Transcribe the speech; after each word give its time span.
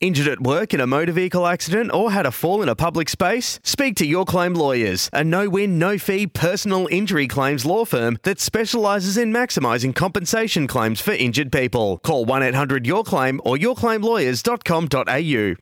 Injured 0.00 0.28
at 0.28 0.40
work 0.40 0.72
in 0.72 0.80
a 0.80 0.86
motor 0.86 1.10
vehicle 1.10 1.44
accident 1.44 1.92
or 1.92 2.12
had 2.12 2.24
a 2.24 2.30
fall 2.30 2.62
in 2.62 2.68
a 2.68 2.76
public 2.76 3.08
space? 3.08 3.58
Speak 3.64 3.96
to 3.96 4.06
Your 4.06 4.24
Claim 4.24 4.54
Lawyers, 4.54 5.10
a 5.12 5.24
no 5.24 5.48
win, 5.48 5.76
no 5.76 5.98
fee 5.98 6.28
personal 6.28 6.86
injury 6.88 7.26
claims 7.26 7.66
law 7.66 7.84
firm 7.84 8.16
that 8.22 8.38
specialises 8.38 9.16
in 9.16 9.32
maximising 9.32 9.92
compensation 9.92 10.68
claims 10.68 11.00
for 11.00 11.10
injured 11.10 11.50
people. 11.50 11.98
Call 12.04 12.24
1 12.26 12.44
800 12.44 12.86
Your 12.86 13.02
Claim 13.02 13.40
or 13.44 13.56
yourclaimlawyers.com.au. 13.56 15.56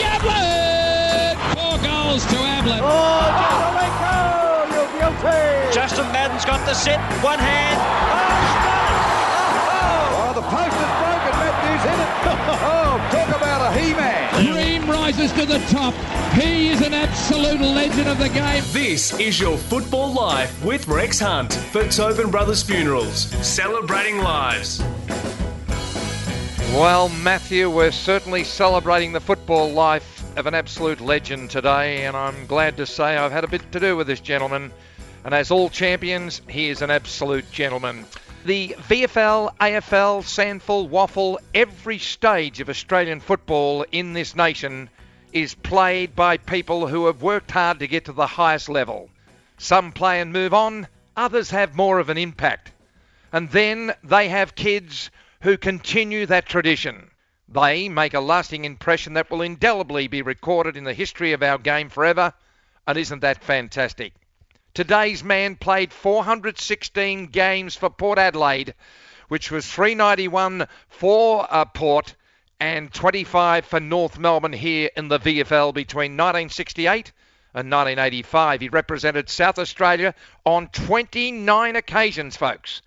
Yablin! 0.00 1.36
Four 1.54 1.78
goals 1.78 2.26
to 2.26 2.36
Ablett. 2.36 2.80
Oh! 2.82 3.12
Justin 5.72 6.06
Madden's 6.10 6.44
got 6.44 6.66
the 6.66 6.74
set, 6.74 6.98
one 7.22 7.38
hand. 7.38 7.78
Oh, 7.78 8.35
rises 15.06 15.30
to 15.30 15.46
the 15.46 15.60
top. 15.68 15.94
He 16.34 16.70
is 16.70 16.82
an 16.82 16.92
absolute 16.92 17.60
legend 17.60 18.08
of 18.08 18.18
the 18.18 18.28
game. 18.28 18.64
This 18.72 19.16
is 19.20 19.38
your 19.38 19.56
football 19.56 20.12
life 20.12 20.64
with 20.64 20.88
Rex 20.88 21.20
Hunt 21.20 21.52
for 21.54 21.86
Tobin 21.86 22.28
Brothers 22.28 22.64
Funerals, 22.64 23.28
celebrating 23.46 24.18
lives. 24.18 24.82
Well, 26.72 27.08
Matthew, 27.08 27.70
we're 27.70 27.92
certainly 27.92 28.42
celebrating 28.42 29.12
the 29.12 29.20
football 29.20 29.70
life 29.70 30.24
of 30.36 30.46
an 30.46 30.54
absolute 30.54 31.00
legend 31.00 31.50
today, 31.50 32.04
and 32.04 32.16
I'm 32.16 32.44
glad 32.48 32.76
to 32.78 32.84
say 32.84 33.16
I've 33.16 33.30
had 33.30 33.44
a 33.44 33.48
bit 33.48 33.70
to 33.70 33.78
do 33.78 33.96
with 33.96 34.08
this 34.08 34.18
gentleman. 34.18 34.72
And 35.24 35.32
as 35.34 35.52
all 35.52 35.70
champions, 35.70 36.42
he 36.48 36.68
is 36.68 36.82
an 36.82 36.90
absolute 36.90 37.48
gentleman. 37.52 38.06
The 38.44 38.74
VFL, 38.88 39.56
AFL, 39.58 40.24
SANFL, 40.24 40.88
WAFL, 40.88 41.38
every 41.54 41.98
stage 41.98 42.58
of 42.58 42.68
Australian 42.68 43.20
football 43.20 43.84
in 43.92 44.12
this 44.12 44.34
nation 44.34 44.90
is 45.36 45.54
played 45.54 46.16
by 46.16 46.38
people 46.38 46.86
who 46.86 47.04
have 47.04 47.20
worked 47.20 47.50
hard 47.50 47.78
to 47.78 47.86
get 47.86 48.06
to 48.06 48.12
the 48.12 48.26
highest 48.26 48.70
level. 48.70 49.10
Some 49.58 49.92
play 49.92 50.18
and 50.18 50.32
move 50.32 50.54
on, 50.54 50.88
others 51.14 51.50
have 51.50 51.76
more 51.76 51.98
of 51.98 52.08
an 52.08 52.16
impact. 52.16 52.72
And 53.30 53.50
then 53.50 53.94
they 54.02 54.30
have 54.30 54.54
kids 54.54 55.10
who 55.42 55.58
continue 55.58 56.24
that 56.24 56.46
tradition. 56.46 57.10
They 57.50 57.90
make 57.90 58.14
a 58.14 58.20
lasting 58.20 58.64
impression 58.64 59.12
that 59.12 59.30
will 59.30 59.42
indelibly 59.42 60.08
be 60.08 60.22
recorded 60.22 60.74
in 60.74 60.84
the 60.84 60.94
history 60.94 61.32
of 61.34 61.42
our 61.42 61.58
game 61.58 61.90
forever. 61.90 62.32
And 62.86 62.96
isn't 62.96 63.20
that 63.20 63.44
fantastic? 63.44 64.14
Today's 64.72 65.22
man 65.22 65.56
played 65.56 65.92
416 65.92 67.26
games 67.26 67.76
for 67.76 67.90
Port 67.90 68.18
Adelaide, 68.18 68.72
which 69.28 69.50
was 69.50 69.66
391 69.66 70.66
for 70.88 71.46
uh, 71.50 71.66
Port 71.66 72.14
and 72.58 72.92
25 72.92 73.66
for 73.66 73.80
North 73.80 74.18
Melbourne 74.18 74.52
here 74.52 74.90
in 74.96 75.08
the 75.08 75.18
VFL 75.18 75.74
between 75.74 76.12
1968 76.12 77.12
and 77.54 77.70
1985. 77.70 78.60
He 78.60 78.68
represented 78.68 79.28
South 79.28 79.58
Australia 79.58 80.14
on 80.44 80.68
29 80.68 81.76
occasions, 81.76 82.36
folks. 82.36 82.82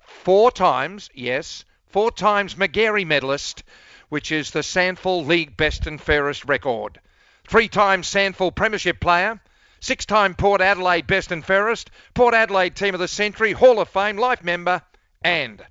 Four 0.00 0.50
times, 0.50 1.08
yes, 1.14 1.64
four 1.88 2.10
times 2.10 2.56
Magarey 2.56 3.06
medalist, 3.06 3.62
which 4.08 4.32
is 4.32 4.50
the 4.50 4.60
SANFL 4.60 5.26
League 5.26 5.56
best 5.56 5.86
and 5.86 6.00
fairest 6.00 6.44
record. 6.44 7.00
Three 7.48 7.68
times 7.68 8.08
Sandful 8.08 8.50
Premiership 8.50 9.00
player, 9.00 9.40
six 9.80 10.04
time 10.04 10.34
Port 10.34 10.60
Adelaide 10.60 11.06
best 11.06 11.30
and 11.30 11.44
fairest, 11.44 11.90
Port 12.14 12.34
Adelaide 12.34 12.74
Team 12.74 12.94
of 12.94 13.00
the 13.00 13.08
Century, 13.08 13.52
Hall 13.52 13.78
of 13.78 13.88
Fame 13.88 14.16
life 14.16 14.42
member, 14.42 14.82
and 15.22 15.64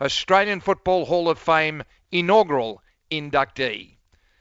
Australian 0.00 0.60
Football 0.60 1.04
Hall 1.04 1.28
of 1.28 1.38
Fame 1.38 1.82
inaugural 2.12 2.82
inductee. 3.10 3.96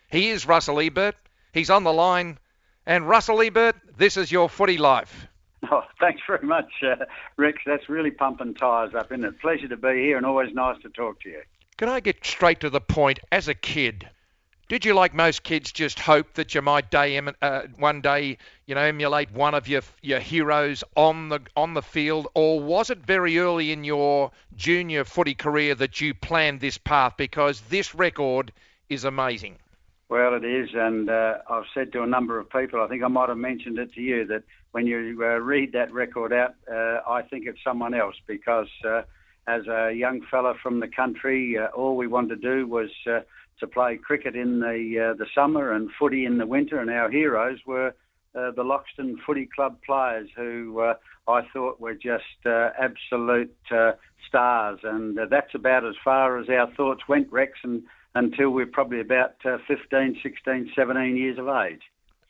He 0.09 0.29
is 0.29 0.45
Russell 0.45 0.79
Ebert. 0.79 1.15
He's 1.53 1.69
on 1.69 1.83
the 1.83 1.93
line. 1.93 2.37
And 2.85 3.07
Russell 3.07 3.41
Ebert, 3.41 3.75
this 3.97 4.17
is 4.17 4.31
your 4.31 4.49
footy 4.49 4.77
life. 4.77 5.27
Oh, 5.71 5.83
thanks 5.99 6.21
very 6.27 6.45
much, 6.45 6.71
uh, 6.83 7.05
Rex. 7.37 7.59
That's 7.65 7.89
really 7.89 8.11
pumping 8.11 8.53
tyres 8.53 8.93
up, 8.93 9.11
isn't 9.11 9.23
it? 9.23 9.39
Pleasure 9.39 9.67
to 9.67 9.77
be 9.77 9.93
here 9.95 10.17
and 10.17 10.25
always 10.25 10.53
nice 10.53 10.81
to 10.83 10.89
talk 10.89 11.21
to 11.21 11.29
you. 11.29 11.41
Can 11.77 11.89
I 11.89 11.99
get 11.99 12.25
straight 12.25 12.59
to 12.61 12.69
the 12.69 12.81
point? 12.81 13.19
As 13.31 13.47
a 13.47 13.53
kid, 13.53 14.09
did 14.67 14.83
you, 14.83 14.95
like 14.95 15.13
most 15.13 15.43
kids, 15.43 15.71
just 15.71 15.99
hope 15.99 16.33
that 16.33 16.55
you 16.55 16.61
might 16.61 16.89
day, 16.89 17.21
uh, 17.41 17.61
one 17.77 18.01
day, 18.01 18.37
you 18.65 18.73
know, 18.73 18.81
emulate 18.81 19.31
one 19.31 19.53
of 19.53 19.67
your 19.67 19.81
your 20.01 20.19
heroes 20.19 20.83
on 20.95 21.29
the 21.29 21.41
on 21.55 21.75
the 21.75 21.83
field, 21.83 22.27
or 22.33 22.59
was 22.59 22.89
it 22.89 22.97
very 22.99 23.37
early 23.37 23.71
in 23.71 23.83
your 23.83 24.31
junior 24.55 25.03
footy 25.03 25.35
career 25.35 25.75
that 25.75 26.01
you 26.01 26.15
planned 26.15 26.61
this 26.61 26.79
path? 26.79 27.13
Because 27.15 27.61
this 27.61 27.93
record 27.93 28.51
is 28.89 29.03
amazing. 29.03 29.57
Well, 30.09 30.33
it 30.33 30.43
is, 30.43 30.69
and 30.73 31.09
uh, 31.09 31.37
I've 31.49 31.65
said 31.73 31.91
to 31.93 32.01
a 32.01 32.07
number 32.07 32.39
of 32.39 32.49
people, 32.49 32.81
I 32.81 32.87
think 32.87 33.03
I 33.03 33.07
might 33.07 33.29
have 33.29 33.37
mentioned 33.37 33.77
it 33.77 33.93
to 33.93 34.01
you, 34.01 34.25
that 34.25 34.43
when 34.71 34.87
you 34.87 35.19
uh, 35.21 35.37
read 35.37 35.73
that 35.73 35.91
record 35.91 36.33
out, 36.33 36.55
uh, 36.71 37.01
I 37.07 37.21
think 37.21 37.45
it's 37.47 37.63
someone 37.63 37.93
else 37.93 38.15
because 38.25 38.69
uh, 38.83 39.03
as 39.47 39.67
a 39.67 39.93
young 39.93 40.21
fella 40.29 40.55
from 40.61 40.79
the 40.79 40.87
country, 40.87 41.57
uh, 41.57 41.67
all 41.67 41.95
we 41.95 42.07
wanted 42.07 42.41
to 42.41 42.55
do 42.55 42.67
was 42.67 42.89
to 43.59 43.67
play 43.67 43.97
cricket 43.97 44.35
in 44.35 44.59
the 44.59 45.11
uh, 45.11 45.17
the 45.17 45.27
summer 45.33 45.71
and 45.71 45.89
footy 45.97 46.25
in 46.25 46.37
the 46.37 46.45
winter, 46.45 46.79
and 46.79 46.89
our 46.89 47.09
heroes 47.09 47.59
were 47.65 47.89
uh, 48.35 48.51
the 48.51 48.63
Loxton 48.63 49.15
Footy 49.25 49.47
Club 49.53 49.77
players 49.85 50.29
who 50.35 50.79
uh, 50.81 50.95
I 51.27 51.41
thought 51.53 51.79
were 51.79 51.95
just 51.95 52.23
absolute 52.45 53.55
stars, 54.27 54.79
and 54.83 55.17
that's 55.29 55.55
about 55.55 55.85
as 55.85 55.95
far 56.03 56.37
as 56.37 56.49
our 56.49 56.71
thoughts 56.75 57.01
went, 57.07 57.31
Rex, 57.31 57.53
and 57.63 57.83
until 58.15 58.49
we're 58.49 58.65
probably 58.65 59.01
about 59.01 59.35
uh, 59.45 59.57
15, 59.67 60.19
16, 60.23 60.71
17 60.75 61.17
years 61.17 61.37
of 61.37 61.47
age. 61.49 61.81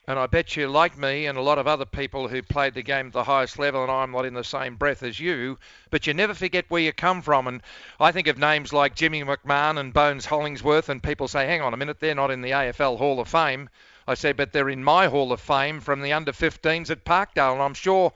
And 0.07 0.19
I 0.19 0.27
bet 0.27 0.55
you, 0.55 0.67
like 0.67 0.97
me 0.99 1.25
and 1.25 1.35
a 1.35 1.41
lot 1.41 1.57
of 1.57 1.67
other 1.67 1.85
people 1.85 2.27
who 2.27 2.43
played 2.43 2.75
the 2.75 2.83
game 2.83 3.07
at 3.07 3.13
the 3.13 3.23
highest 3.23 3.57
level, 3.57 3.81
and 3.81 3.91
I'm 3.91 4.11
not 4.11 4.25
in 4.25 4.35
the 4.35 4.43
same 4.43 4.75
breath 4.75 5.01
as 5.01 5.19
you, 5.19 5.57
but 5.89 6.05
you 6.05 6.13
never 6.13 6.35
forget 6.35 6.65
where 6.69 6.81
you 6.81 6.93
come 6.93 7.23
from. 7.23 7.47
And 7.47 7.63
I 7.99 8.11
think 8.11 8.27
of 8.27 8.37
names 8.37 8.71
like 8.71 8.93
Jimmy 8.93 9.23
McMahon 9.23 9.79
and 9.79 9.93
Bones 9.93 10.27
Hollingsworth, 10.27 10.89
and 10.89 11.01
people 11.01 11.27
say, 11.27 11.47
hang 11.47 11.61
on 11.61 11.73
a 11.73 11.77
minute, 11.77 11.99
they're 11.99 12.13
not 12.13 12.29
in 12.29 12.41
the 12.41 12.51
AFL 12.51 12.99
Hall 12.99 13.19
of 13.19 13.27
Fame. 13.27 13.67
I 14.07 14.13
say, 14.13 14.31
but 14.31 14.53
they're 14.53 14.69
in 14.69 14.83
my 14.83 15.07
Hall 15.07 15.31
of 15.31 15.41
Fame 15.41 15.79
from 15.79 16.03
the 16.03 16.13
under 16.13 16.31
15s 16.31 16.91
at 16.91 17.03
Parkdale. 17.03 17.53
And 17.53 17.61
I'm 17.63 17.73
sure 17.73 18.13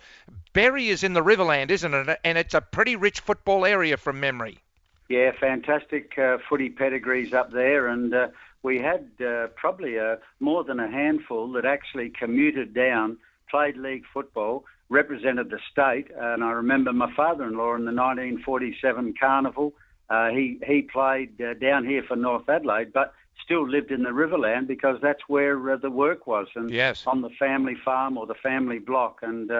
Berri 0.53 0.89
is 0.89 1.03
in 1.03 1.13
the 1.13 1.23
Riverland, 1.23 1.71
isn't 1.71 1.93
it? 1.93 2.19
And 2.23 2.37
it's 2.37 2.53
a 2.53 2.61
pretty 2.61 2.95
rich 2.95 3.21
football 3.21 3.65
area 3.65 3.97
from 3.97 4.19
memory. 4.19 4.59
Yeah, 5.07 5.31
fantastic 5.31 6.19
uh, 6.19 6.37
footy 6.47 6.69
pedigrees 6.69 7.33
up 7.33 7.51
there, 7.51 7.87
and 7.87 8.13
uh, 8.13 8.27
we 8.63 8.79
had 8.79 9.09
uh, 9.25 9.47
probably 9.55 9.97
a, 9.97 10.17
more 10.39 10.63
than 10.63 10.79
a 10.79 10.89
handful 10.89 11.51
that 11.53 11.65
actually 11.65 12.09
commuted 12.09 12.73
down, 12.73 13.17
played 13.49 13.77
league 13.77 14.03
football, 14.13 14.65
represented 14.89 15.49
the 15.49 15.59
state. 15.71 16.07
And 16.15 16.43
I 16.43 16.51
remember 16.51 16.91
my 16.91 17.13
father-in-law 17.15 17.75
in 17.75 17.85
the 17.85 17.93
1947 17.93 19.13
Carnival. 19.19 19.73
Uh, 20.09 20.29
he 20.29 20.59
he 20.65 20.81
played 20.81 21.39
uh, 21.39 21.53
down 21.53 21.85
here 21.85 22.03
for 22.03 22.15
North 22.15 22.49
Adelaide, 22.49 22.91
but 22.91 23.13
still 23.43 23.67
lived 23.67 23.91
in 23.91 24.03
the 24.03 24.09
Riverland 24.09 24.67
because 24.67 24.97
that's 25.01 25.21
where 25.27 25.71
uh, 25.71 25.77
the 25.77 25.91
work 25.91 26.25
was, 26.25 26.47
and 26.55 26.71
yes. 26.71 27.05
on 27.05 27.21
the 27.21 27.29
family 27.37 27.75
farm 27.85 28.17
or 28.17 28.25
the 28.25 28.35
family 28.35 28.79
block, 28.79 29.19
and. 29.21 29.51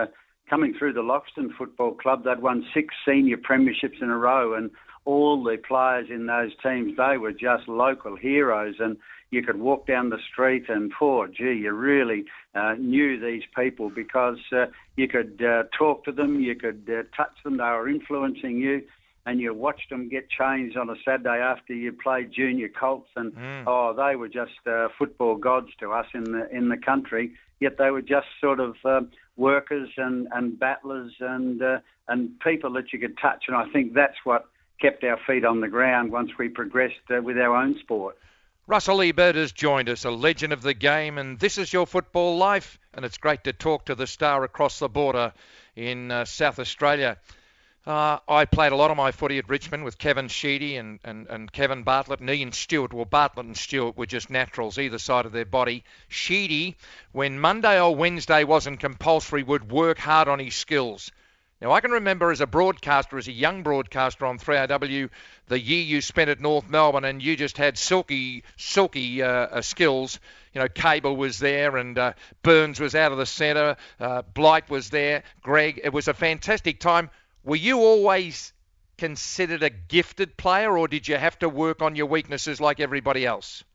Coming 0.49 0.73
through 0.73 0.93
the 0.93 1.03
Loxton 1.03 1.55
Football 1.55 1.93
Club, 1.93 2.23
they'd 2.23 2.41
won 2.41 2.65
six 2.73 2.95
senior 3.07 3.37
premierships 3.37 4.01
in 4.01 4.09
a 4.09 4.17
row, 4.17 4.55
and 4.55 4.71
all 5.05 5.43
the 5.43 5.57
players 5.57 6.07
in 6.09 6.25
those 6.25 6.51
teams, 6.61 6.97
they 6.97 7.17
were 7.17 7.31
just 7.31 7.67
local 7.67 8.15
heroes. 8.15 8.75
And 8.79 8.97
you 9.31 9.43
could 9.43 9.59
walk 9.59 9.85
down 9.85 10.09
the 10.09 10.19
street 10.31 10.69
and, 10.69 10.91
poor, 10.91 11.27
gee, 11.27 11.53
you 11.53 11.71
really 11.71 12.25
uh, 12.55 12.75
knew 12.79 13.19
these 13.19 13.43
people 13.55 13.89
because 13.89 14.39
uh, 14.51 14.65
you 14.95 15.07
could 15.07 15.43
uh, 15.43 15.63
talk 15.77 16.03
to 16.05 16.11
them, 16.11 16.39
you 16.39 16.55
could 16.55 16.89
uh, 16.89 17.03
touch 17.15 17.35
them, 17.43 17.57
they 17.57 17.63
were 17.63 17.89
influencing 17.89 18.57
you. 18.57 18.83
And 19.25 19.39
you 19.39 19.53
watched 19.53 19.91
them 19.91 20.09
get 20.09 20.27
changed 20.29 20.75
on 20.75 20.89
a 20.89 20.95
Saturday 21.05 21.39
after 21.39 21.73
you 21.73 21.91
played 21.91 22.31
junior 22.31 22.67
Colts, 22.69 23.09
and 23.15 23.31
mm. 23.33 23.63
oh, 23.67 23.93
they 23.93 24.15
were 24.15 24.29
just 24.29 24.65
uh, 24.65 24.87
football 24.97 25.35
gods 25.35 25.67
to 25.81 25.91
us 25.91 26.07
in 26.15 26.23
the 26.23 26.49
in 26.49 26.69
the 26.69 26.77
country. 26.77 27.33
Yet 27.59 27.77
they 27.77 27.91
were 27.91 28.01
just 28.01 28.27
sort 28.41 28.59
of 28.59 28.75
um, 28.85 29.11
workers 29.37 29.89
and 29.97 30.27
and 30.31 30.57
battlers 30.57 31.11
and 31.19 31.61
uh, 31.61 31.79
and 32.07 32.39
people 32.39 32.71
that 32.73 32.91
you 32.91 32.97
could 32.97 33.19
touch. 33.19 33.43
And 33.47 33.55
I 33.55 33.69
think 33.69 33.93
that's 33.93 34.17
what 34.23 34.45
kept 34.79 35.03
our 35.03 35.19
feet 35.27 35.45
on 35.45 35.61
the 35.61 35.67
ground 35.67 36.11
once 36.11 36.31
we 36.37 36.49
progressed 36.49 36.95
uh, 37.09 37.21
with 37.21 37.37
our 37.37 37.55
own 37.55 37.77
sport. 37.79 38.17
Russell 38.67 39.01
Ebert 39.01 39.35
has 39.35 39.51
joined 39.51 39.89
us, 39.89 40.05
a 40.05 40.11
legend 40.11 40.53
of 40.53 40.61
the 40.61 40.75
game, 40.75 41.17
and 41.17 41.39
this 41.39 41.57
is 41.57 41.73
your 41.73 41.87
football 41.87 42.37
life. 42.37 42.77
And 42.93 43.03
it's 43.03 43.17
great 43.17 43.43
to 43.45 43.53
talk 43.53 43.85
to 43.85 43.95
the 43.95 44.05
star 44.05 44.43
across 44.43 44.77
the 44.79 44.87
border 44.87 45.33
in 45.75 46.11
uh, 46.11 46.25
South 46.25 46.59
Australia. 46.59 47.17
Uh, 47.87 48.19
I 48.27 48.45
played 48.45 48.71
a 48.71 48.75
lot 48.75 48.91
of 48.91 48.97
my 48.97 49.11
footy 49.11 49.39
at 49.39 49.49
Richmond 49.49 49.83
with 49.83 49.97
Kevin 49.97 50.27
Sheedy 50.27 50.75
and, 50.75 50.99
and, 51.03 51.25
and 51.27 51.51
Kevin 51.51 51.81
Bartlett 51.81 52.19
and 52.19 52.29
Ian 52.29 52.51
Stewart. 52.51 52.93
Well, 52.93 53.05
Bartlett 53.05 53.47
and 53.47 53.57
Stewart 53.57 53.97
were 53.97 54.05
just 54.05 54.29
naturals, 54.29 54.77
either 54.77 54.99
side 54.99 55.25
of 55.25 55.31
their 55.31 55.45
body. 55.45 55.83
Sheedy, 56.07 56.77
when 57.11 57.39
Monday 57.39 57.81
or 57.81 57.95
Wednesday 57.95 58.43
wasn't 58.43 58.79
compulsory, 58.79 59.41
would 59.41 59.71
work 59.71 59.97
hard 59.97 60.27
on 60.27 60.37
his 60.37 60.53
skills 60.53 61.11
Now, 61.61 61.73
I 61.73 61.81
can 61.81 61.91
remember 61.91 62.31
as 62.31 62.39
a 62.39 62.47
broadcaster, 62.47 63.17
as 63.17 63.27
a 63.27 63.33
young 63.33 63.63
broadcaster 63.63 64.25
on 64.25 64.39
3AW, 64.39 65.09
the 65.47 65.59
year 65.59 65.83
you 65.83 65.99
spent 65.99 66.29
at 66.29 66.39
North 66.39 66.69
Melbourne 66.69 67.03
and 67.03 67.21
you 67.21 67.35
just 67.35 67.57
had 67.57 67.77
silky, 67.77 68.43
silky 68.55 69.21
uh, 69.21 69.27
uh, 69.27 69.61
skills. 69.61 70.21
You 70.53 70.61
know, 70.61 70.69
Cable 70.69 71.17
was 71.17 71.37
there 71.37 71.75
and 71.75 71.97
uh, 71.97 72.13
Burns 72.43 72.79
was 72.79 72.95
out 72.95 73.11
of 73.11 73.17
the 73.17 73.25
centre, 73.25 73.75
uh, 73.99 74.21
Blight 74.33 74.69
was 74.69 74.89
there, 74.89 75.23
Greig. 75.41 75.81
It 75.83 75.91
was 75.91 76.07
a 76.07 76.13
fantastic 76.13 76.79
time. 76.79 77.09
Were 77.43 77.57
you 77.57 77.79
always 77.79 78.53
considered 78.97 79.61
a 79.61 79.69
gifted 79.69 80.37
player 80.37 80.77
or 80.77 80.87
did 80.87 81.09
you 81.09 81.17
have 81.17 81.37
to 81.39 81.49
work 81.49 81.81
on 81.81 81.95
your 81.97 82.05
weaknesses 82.05 82.61
like 82.61 82.79
everybody 82.79 83.25
else? 83.25 83.65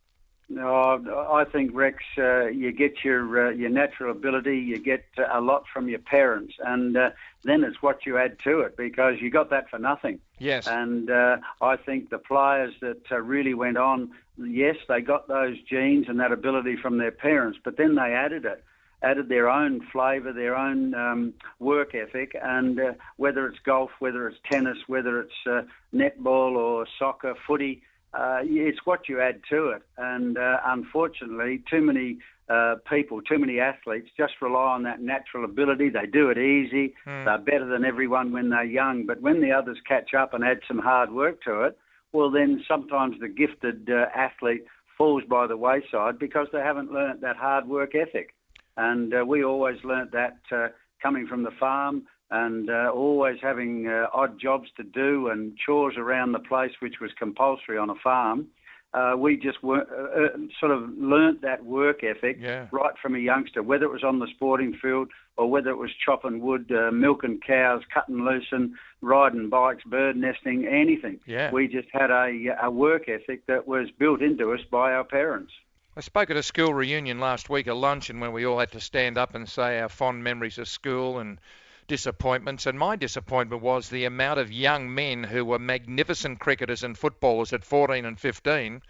No, 0.49 1.31
I 1.33 1.45
think 1.45 1.71
Rex, 1.75 2.03
uh, 2.19 2.47
you 2.47 2.71
get 2.71 3.03
your 3.03 3.49
uh, 3.49 3.51
your 3.51 3.71
natural 3.71 4.11
ability, 4.11 4.59
you 4.59 4.79
get 4.79 5.07
a 5.33 5.41
lot 5.41 5.65
from 5.73 5.89
your 5.89 6.01
parents, 6.01 6.55
and 6.63 6.95
uh, 6.97 7.11
then 7.45 7.65
it's 7.65 7.83
what 7.83 8.07
you 8.07 8.19
add 8.19 8.39
to 8.45 8.61
it 8.61 8.77
because 8.77 9.21
you 9.21 9.31
got 9.31 9.51
that 9.51 9.69
for 9.71 9.79
nothing. 9.79 10.21
Yes. 10.39 10.67
And 10.67 11.11
uh, 11.11 11.37
I 11.61 11.77
think 11.77 12.11
the 12.11 12.19
players 12.19 12.75
that 12.81 13.03
uh, 13.11 13.21
really 13.21 13.55
went 13.55 13.77
on, 13.77 14.11
yes, 14.39 14.77
they 14.89 15.01
got 15.01 15.29
those 15.29 15.57
genes 15.63 16.07
and 16.09 16.19
that 16.21 16.33
ability 16.33 16.77
from 16.77 16.99
their 16.99 17.13
parents, 17.13 17.59
but 17.63 17.77
then 17.77 17.95
they 17.95 18.13
added 18.13 18.45
it 18.45 18.65
added 19.05 19.29
their 19.29 19.51
own 19.51 19.87
flavour, 19.93 20.33
their 20.33 20.57
own 20.57 20.95
um, 20.95 21.35
work 21.59 21.95
ethic, 21.95 22.35
and 22.43 22.81
uh, 22.81 22.93
whether 23.17 23.47
it's 23.47 23.59
golf, 23.65 23.91
whether 23.99 24.27
it's 24.27 24.39
tennis, 24.51 24.79
whether 24.87 25.21
it's 25.21 25.47
uh, 25.47 25.63
netball 25.95 26.57
or 26.57 26.87
soccer, 26.99 27.35
footy, 27.47 27.83
uh, 28.17 28.41
it's 28.43 28.79
what 28.85 29.09
you 29.09 29.21
add 29.21 29.41
to 29.51 29.71
it. 29.71 29.83
And 29.99 30.39
uh, 30.39 30.59
unfortunately, 30.65 31.63
too 31.71 31.81
many 31.81 32.19
uh, 32.49 32.77
people, 32.89 33.23
too 33.23 33.39
many 33.39 33.59
athletes 33.59 34.09
just 34.17 34.35
rely 34.41 34.73
on 34.75 34.83
that 34.85 35.01
natural 35.01 35.45
ability. 35.45 35.89
They 35.89 36.07
do 36.07 36.31
it 36.31 36.39
easy. 36.39 36.95
Mm. 37.07 37.25
They're 37.25 37.39
better 37.39 37.67
than 37.67 37.85
everyone 37.85 38.33
when 38.33 38.51
they're 38.51 38.65
young. 38.65 39.07
But 39.07 39.21
when 39.21 39.41
the 39.41 39.51
others 39.51 39.79
catch 39.89 40.15
up 40.15 40.35
and 40.35 40.45
add 40.45 40.61
some 40.69 40.79
hard 40.79 41.11
work 41.11 41.43
to 41.45 41.63
it, 41.63 41.79
well, 42.13 42.31
then 42.31 42.63
sometimes 42.69 43.17
the 43.21 43.29
gifted 43.29 43.91
uh, 43.91 44.07
athlete 44.15 44.65
falls 44.97 45.25
by 45.29 45.47
the 45.47 45.57
wayside 45.57 46.19
because 46.19 46.47
they 46.53 46.61
haven't 46.61 46.93
learnt 46.93 47.21
that 47.23 47.37
hard 47.37 47.67
work 47.67 47.95
ethic. 47.95 48.35
And 48.77 49.13
uh, 49.15 49.25
we 49.27 49.43
always 49.45 49.79
learnt 49.83 50.13
that 50.13 50.39
uh, 50.53 50.69
coming 51.03 51.27
from 51.27 51.43
the 51.43 51.51
farm 51.59 52.05
and 52.35 52.69
uh, 52.69 52.91
always 52.93 53.39
having 53.41 53.87
uh, 53.87 54.07
odd 54.13 54.41
jobs 54.41 54.69
to 54.77 54.83
do 54.83 55.29
and 55.29 55.57
chores 55.57 55.95
around 55.97 56.33
the 56.33 56.41
place, 56.41 56.73
which 56.81 56.99
was 57.01 57.13
compulsory 57.17 57.79
on 57.79 57.91
a 57.91 57.95
farm. 57.95 58.49
Uh, 58.93 59.15
we 59.17 59.37
just 59.37 59.63
were, 59.63 59.83
uh, 59.83 60.25
uh, 60.25 60.39
sort 60.59 60.73
of 60.73 60.89
learnt 60.99 61.43
that 61.43 61.65
work 61.65 62.03
ethic 62.03 62.37
yeah. 62.41 62.67
right 62.73 62.95
from 63.01 63.15
a 63.15 63.19
youngster, 63.19 63.63
whether 63.63 63.85
it 63.85 63.93
was 63.93 64.03
on 64.05 64.19
the 64.19 64.27
sporting 64.35 64.73
field 64.83 65.09
or 65.37 65.49
whether 65.49 65.71
it 65.71 65.79
was 65.79 65.91
chopping 66.05 66.41
wood, 66.41 66.71
uh, 66.73 66.91
milking 66.91 67.39
cows, 67.45 67.83
cutting 67.93 68.25
loose 68.25 68.47
and 68.51 68.73
riding 69.01 69.49
bikes, 69.49 69.85
bird 69.85 70.17
nesting, 70.17 70.67
anything. 70.67 71.21
Yeah. 71.27 71.53
We 71.53 71.69
just 71.69 71.89
had 71.93 72.11
a, 72.11 72.57
a 72.63 72.71
work 72.71 73.09
ethic 73.09 73.47
that 73.47 73.67
was 73.69 73.89
built 73.97 74.23
into 74.23 74.53
us 74.53 74.61
by 74.71 74.93
our 74.93 75.05
parents. 75.05 75.53
I 75.97 76.01
spoke 76.01 76.31
at 76.31 76.37
a 76.37 76.43
school 76.43 76.75
reunion 76.75 77.21
last 77.21 77.49
week, 77.49 77.69
a 77.69 77.75
luncheon, 77.75 78.19
when 78.19 78.33
we 78.33 78.45
all 78.45 78.59
had 78.59 78.73
to 78.73 78.81
stand 78.81 79.19
up 79.19 79.37
and 79.37 79.49
say 79.49 79.79
our 79.79 79.89
fond 79.89 80.25
memories 80.25 80.59
of 80.59 80.67
school 80.67 81.21
and 81.21 81.39
disappointments, 81.87 82.67
and 82.67 82.79
my 82.79 82.97
disappointment 82.97 83.63
was 83.63 83.89
the 83.89 84.05
amount 84.05 84.41
of 84.41 84.53
young 84.53 84.95
men 84.95 85.25
who 85.25 85.45
were 85.45 85.59
magnificent 85.59 86.41
cricketers 86.41 86.83
and 86.83 86.97
footballers 86.99 87.53
at 87.53 87.65
14 87.65 88.05
and 88.05 88.19
15 88.19 88.83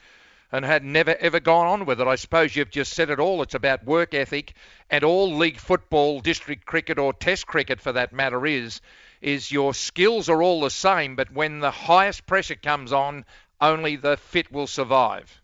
and 0.52 0.64
had 0.64 0.84
never 0.84 1.16
ever 1.16 1.40
gone 1.40 1.66
on 1.66 1.84
with 1.84 2.00
it. 2.00 2.06
I 2.06 2.14
suppose 2.14 2.54
you've 2.54 2.70
just 2.70 2.92
said 2.92 3.10
it 3.10 3.18
all. 3.18 3.42
It's 3.42 3.56
about 3.56 3.84
work 3.84 4.14
ethic, 4.14 4.52
and 4.88 5.02
all 5.02 5.34
league 5.34 5.58
football, 5.58 6.20
district 6.20 6.64
cricket, 6.64 6.96
or 6.96 7.12
test 7.12 7.46
cricket 7.46 7.80
for 7.80 7.90
that 7.92 8.12
matter 8.12 8.46
is 8.46 8.80
is 9.20 9.50
your 9.50 9.74
skills 9.74 10.28
are 10.28 10.42
all 10.42 10.60
the 10.60 10.70
same, 10.70 11.16
but 11.16 11.32
when 11.32 11.58
the 11.58 11.70
highest 11.72 12.26
pressure 12.26 12.54
comes 12.54 12.92
on, 12.92 13.24
only 13.60 13.96
the 13.96 14.16
fit 14.16 14.52
will 14.52 14.66
survive. 14.66 15.40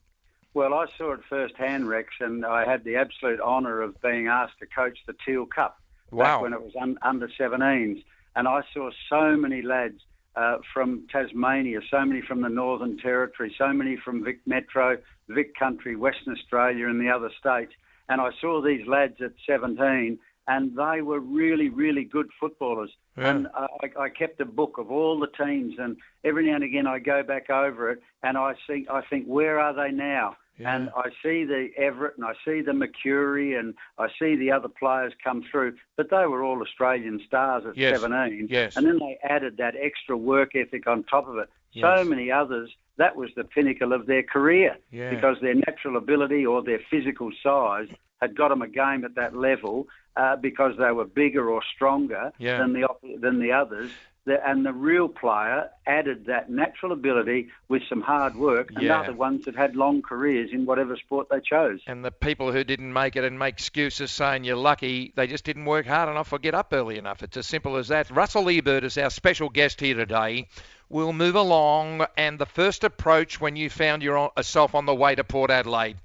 Well, 0.52 0.74
I 0.74 0.86
saw 0.98 1.12
it 1.14 1.20
firsthand, 1.28 1.88
Rex, 1.88 2.12
and 2.20 2.44
I 2.44 2.64
had 2.64 2.84
the 2.84 2.96
absolute 2.96 3.40
honour 3.40 3.80
of 3.80 4.00
being 4.02 4.28
asked 4.28 4.58
to 4.60 4.66
coach 4.66 4.98
the 5.06 5.14
Teal 5.24 5.46
Cup 5.46 5.79
wow. 6.10 6.36
back 6.36 6.42
when 6.42 6.52
it 6.52 6.62
was 6.62 6.72
un- 6.80 6.98
under 7.02 7.28
17s. 7.28 8.04
And 8.36 8.46
I 8.46 8.62
saw 8.72 8.90
so 9.08 9.36
many 9.36 9.62
lads 9.62 10.00
uh, 10.36 10.58
from 10.72 11.06
Tasmania, 11.10 11.80
so 11.90 12.04
many 12.04 12.22
from 12.22 12.42
the 12.42 12.48
Northern 12.48 12.96
Territory, 12.98 13.54
so 13.58 13.72
many 13.72 13.96
from 13.96 14.24
Vic 14.24 14.40
Metro, 14.46 14.96
Vic 15.28 15.54
Country, 15.56 15.96
Western 15.96 16.36
Australia, 16.36 16.88
and 16.88 17.00
the 17.00 17.10
other 17.10 17.30
states. 17.38 17.72
And 18.08 18.20
I 18.20 18.30
saw 18.40 18.62
these 18.62 18.86
lads 18.86 19.16
at 19.20 19.32
17, 19.46 20.18
and 20.46 20.76
they 20.76 21.02
were 21.02 21.20
really, 21.20 21.68
really 21.68 22.04
good 22.04 22.30
footballers. 22.38 22.90
Yeah. 23.16 23.30
And 23.30 23.48
I, 23.54 24.02
I 24.04 24.08
kept 24.08 24.40
a 24.40 24.44
book 24.44 24.78
of 24.78 24.90
all 24.90 25.18
the 25.18 25.28
teams, 25.44 25.74
and 25.78 25.96
every 26.24 26.46
now 26.46 26.56
and 26.56 26.64
again 26.64 26.86
I 26.86 26.98
go 26.98 27.22
back 27.22 27.50
over 27.50 27.90
it, 27.90 28.02
and 28.22 28.38
I 28.38 28.54
see, 28.66 28.86
I 28.90 29.02
think, 29.02 29.26
where 29.26 29.58
are 29.58 29.74
they 29.74 29.94
now? 29.94 30.36
Yeah. 30.60 30.76
And 30.76 30.90
I 30.94 31.08
see 31.22 31.44
the 31.44 31.70
Everett 31.78 32.16
and 32.18 32.24
I 32.26 32.34
see 32.44 32.60
the 32.60 32.74
Mercury 32.74 33.54
and 33.54 33.74
I 33.98 34.08
see 34.18 34.36
the 34.36 34.52
other 34.52 34.68
players 34.68 35.12
come 35.24 35.42
through, 35.50 35.76
but 35.96 36.10
they 36.10 36.26
were 36.26 36.44
all 36.44 36.60
Australian 36.60 37.20
stars 37.26 37.64
at 37.66 37.76
Yes. 37.76 38.00
17. 38.00 38.48
Yes. 38.50 38.76
And 38.76 38.86
then 38.86 38.98
they 38.98 39.18
added 39.24 39.56
that 39.56 39.74
extra 39.80 40.16
work 40.16 40.54
ethic 40.54 40.86
on 40.86 41.02
top 41.04 41.26
of 41.28 41.38
it. 41.38 41.48
Yes. 41.72 41.98
So 42.00 42.04
many 42.04 42.30
others, 42.30 42.70
that 42.98 43.16
was 43.16 43.30
the 43.36 43.44
pinnacle 43.44 43.92
of 43.94 44.06
their 44.06 44.22
career 44.22 44.76
Yeah. 44.90 45.10
because 45.10 45.40
their 45.40 45.54
natural 45.54 45.96
ability 45.96 46.44
or 46.44 46.62
their 46.62 46.80
physical 46.90 47.30
size 47.42 47.88
had 48.20 48.36
got 48.36 48.48
them 48.48 48.60
a 48.60 48.68
game 48.68 49.04
at 49.04 49.14
that 49.14 49.34
level 49.34 49.88
uh, 50.16 50.36
because 50.36 50.76
they 50.76 50.90
were 50.92 51.06
bigger 51.06 51.48
or 51.48 51.62
stronger 51.74 52.32
Yeah. 52.38 52.58
than 52.58 52.74
the 52.74 52.86
than 53.18 53.38
the 53.40 53.52
others. 53.52 53.90
The, 54.30 54.48
and 54.48 54.64
the 54.64 54.72
real 54.72 55.08
player 55.08 55.70
added 55.88 56.26
that 56.26 56.48
natural 56.48 56.92
ability 56.92 57.48
with 57.68 57.82
some 57.88 58.00
hard 58.00 58.36
work, 58.36 58.70
and 58.76 58.84
Yeah. 58.84 59.02
the 59.02 59.12
ones 59.12 59.44
that 59.46 59.56
had 59.56 59.74
long 59.74 60.02
careers 60.02 60.50
in 60.52 60.66
whatever 60.66 60.96
sport 60.96 61.26
they 61.30 61.40
chose. 61.40 61.80
And 61.88 62.04
the 62.04 62.12
people 62.12 62.52
who 62.52 62.62
didn't 62.62 62.92
make 62.92 63.16
it 63.16 63.24
and 63.24 63.40
make 63.40 63.54
excuses 63.54 64.12
saying 64.12 64.44
you're 64.44 64.54
lucky, 64.54 65.12
they 65.16 65.26
just 65.26 65.42
didn't 65.42 65.64
work 65.64 65.84
hard 65.84 66.08
enough 66.08 66.32
or 66.32 66.38
get 66.38 66.54
up 66.54 66.72
early 66.72 66.96
enough. 66.96 67.24
It's 67.24 67.36
as 67.38 67.48
simple 67.48 67.76
as 67.76 67.88
that. 67.88 68.08
Russell 68.08 68.48
Ebert 68.48 68.84
is 68.84 68.96
our 68.98 69.10
special 69.10 69.48
guest 69.48 69.80
here 69.80 69.96
today. 69.96 70.46
We'll 70.88 71.12
move 71.12 71.34
along. 71.34 72.06
And 72.16 72.38
the 72.38 72.46
first 72.46 72.84
approach 72.84 73.40
when 73.40 73.56
you 73.56 73.68
found 73.68 74.04
yourself 74.04 74.76
uh, 74.76 74.78
on 74.78 74.86
the 74.86 74.94
way 74.94 75.16
to 75.16 75.24
Port 75.24 75.50
Adelaide, 75.50 75.96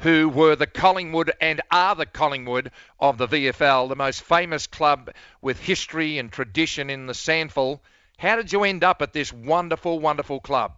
who 0.00 0.28
were 0.28 0.54
the 0.54 0.66
Collingwood 0.66 1.32
and 1.40 1.60
are 1.70 1.94
the 1.94 2.06
Collingwood 2.06 2.70
of 3.00 3.18
the 3.18 3.26
VFL, 3.26 3.88
the 3.88 3.96
most 3.96 4.22
famous 4.22 4.66
club 4.66 5.10
with 5.42 5.58
history 5.60 6.18
and 6.18 6.30
tradition 6.30 6.90
in 6.90 7.06
the 7.06 7.12
SANFL. 7.12 7.80
How 8.18 8.36
did 8.36 8.52
you 8.52 8.64
end 8.64 8.84
up 8.84 9.02
at 9.02 9.12
this 9.12 9.32
wonderful, 9.32 9.98
wonderful 10.00 10.40
club? 10.40 10.72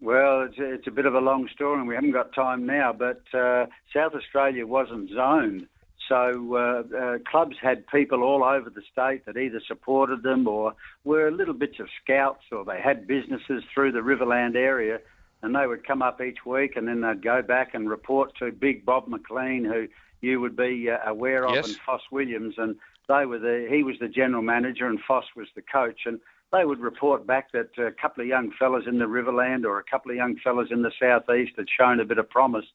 Well, 0.00 0.42
it's 0.42 0.58
a, 0.58 0.72
it's 0.72 0.86
a 0.86 0.90
bit 0.90 1.04
of 1.04 1.14
a 1.14 1.20
long 1.20 1.48
story, 1.52 1.78
and 1.78 1.88
we 1.88 1.94
haven't 1.94 2.12
got 2.12 2.34
time 2.34 2.64
now. 2.64 2.92
But 2.92 3.22
uh, 3.34 3.66
South 3.92 4.14
Australia 4.14 4.66
wasn't 4.66 5.10
zoned, 5.10 5.66
so 6.08 6.56
uh, 6.56 6.96
uh, 6.96 7.18
clubs 7.30 7.56
had 7.60 7.86
people 7.86 8.22
all 8.22 8.42
over 8.42 8.70
the 8.70 8.82
state 8.90 9.26
that 9.26 9.36
either 9.36 9.60
supported 9.66 10.22
them 10.22 10.48
or 10.48 10.74
were 11.04 11.30
little 11.30 11.54
bits 11.54 11.78
of 11.80 11.88
scouts, 12.02 12.44
or 12.50 12.64
they 12.64 12.80
had 12.80 13.06
businesses 13.06 13.62
through 13.74 13.92
the 13.92 14.00
Riverland 14.00 14.56
area, 14.56 15.00
and 15.42 15.54
they 15.54 15.66
would 15.66 15.86
come 15.86 16.02
up 16.02 16.20
each 16.20 16.44
week, 16.44 16.76
and 16.76 16.86
then 16.86 17.00
they'd 17.00 17.22
go 17.22 17.42
back 17.42 17.74
and 17.74 17.88
report 17.88 18.34
to 18.38 18.52
Big 18.52 18.84
Bob 18.84 19.08
McLean, 19.08 19.64
who 19.64 19.88
you 20.20 20.40
would 20.40 20.56
be 20.56 20.90
uh, 20.90 20.98
aware 21.10 21.46
of, 21.46 21.54
Yes. 21.54 21.68
and 21.68 21.76
Foss 21.78 22.02
Williams, 22.10 22.54
and 22.58 22.76
they 23.08 23.26
were 23.26 23.38
the 23.38 23.66
he 23.70 23.82
was 23.82 23.96
the 24.00 24.08
general 24.08 24.42
manager, 24.42 24.86
and 24.86 25.00
Foss 25.00 25.24
was 25.34 25.48
the 25.54 25.62
coach, 25.62 26.00
and 26.06 26.20
they 26.52 26.64
would 26.64 26.80
report 26.80 27.26
back 27.26 27.52
that 27.52 27.70
a 27.78 27.92
couple 27.92 28.22
of 28.22 28.28
young 28.28 28.50
fellas 28.58 28.84
in 28.86 28.98
the 28.98 29.04
Riverland 29.06 29.64
or 29.64 29.78
a 29.78 29.84
couple 29.84 30.10
of 30.10 30.16
young 30.16 30.36
fellas 30.42 30.68
in 30.70 30.82
the 30.82 30.92
southeast 31.00 31.52
had 31.56 31.66
shown 31.70 32.00
a 32.00 32.04
bit 32.04 32.18
of 32.18 32.28
promise. 32.28 32.66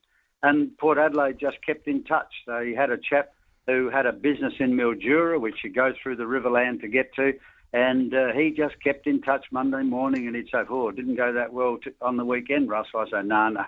And 0.43 0.77
Port 0.77 0.97
Adelaide 0.97 1.39
just 1.39 1.57
kept 1.65 1.87
in 1.87 2.03
touch. 2.03 2.31
They 2.47 2.73
had 2.73 2.89
a 2.89 2.97
chap 2.97 3.33
who 3.67 3.89
had 3.89 4.05
a 4.05 4.13
business 4.13 4.53
in 4.59 4.73
Mildura, 4.73 5.41
which 5.41 5.63
you 5.63 5.71
go 5.71 5.91
through 6.01 6.17
the 6.17 6.23
Riverland 6.23 6.81
to 6.81 6.87
get 6.87 7.13
to. 7.15 7.33
And 7.73 8.13
uh, 8.13 8.31
he 8.33 8.51
just 8.51 8.75
kept 8.81 9.05
in 9.05 9.21
touch 9.21 9.45
Monday 9.51 9.83
morning 9.83 10.27
and 10.27 10.35
he'd 10.35 10.49
say, 10.49 10.59
Oh, 10.69 10.89
it 10.89 10.95
didn't 10.95 11.15
go 11.15 11.33
that 11.33 11.51
well 11.53 11.77
t- 11.83 11.91
on 12.01 12.15
the 12.17 12.23
weekend, 12.25 12.69
Russ. 12.69 12.87
I 12.95 13.05
say, 13.05 13.21
No, 13.23 13.49
no, 13.49 13.65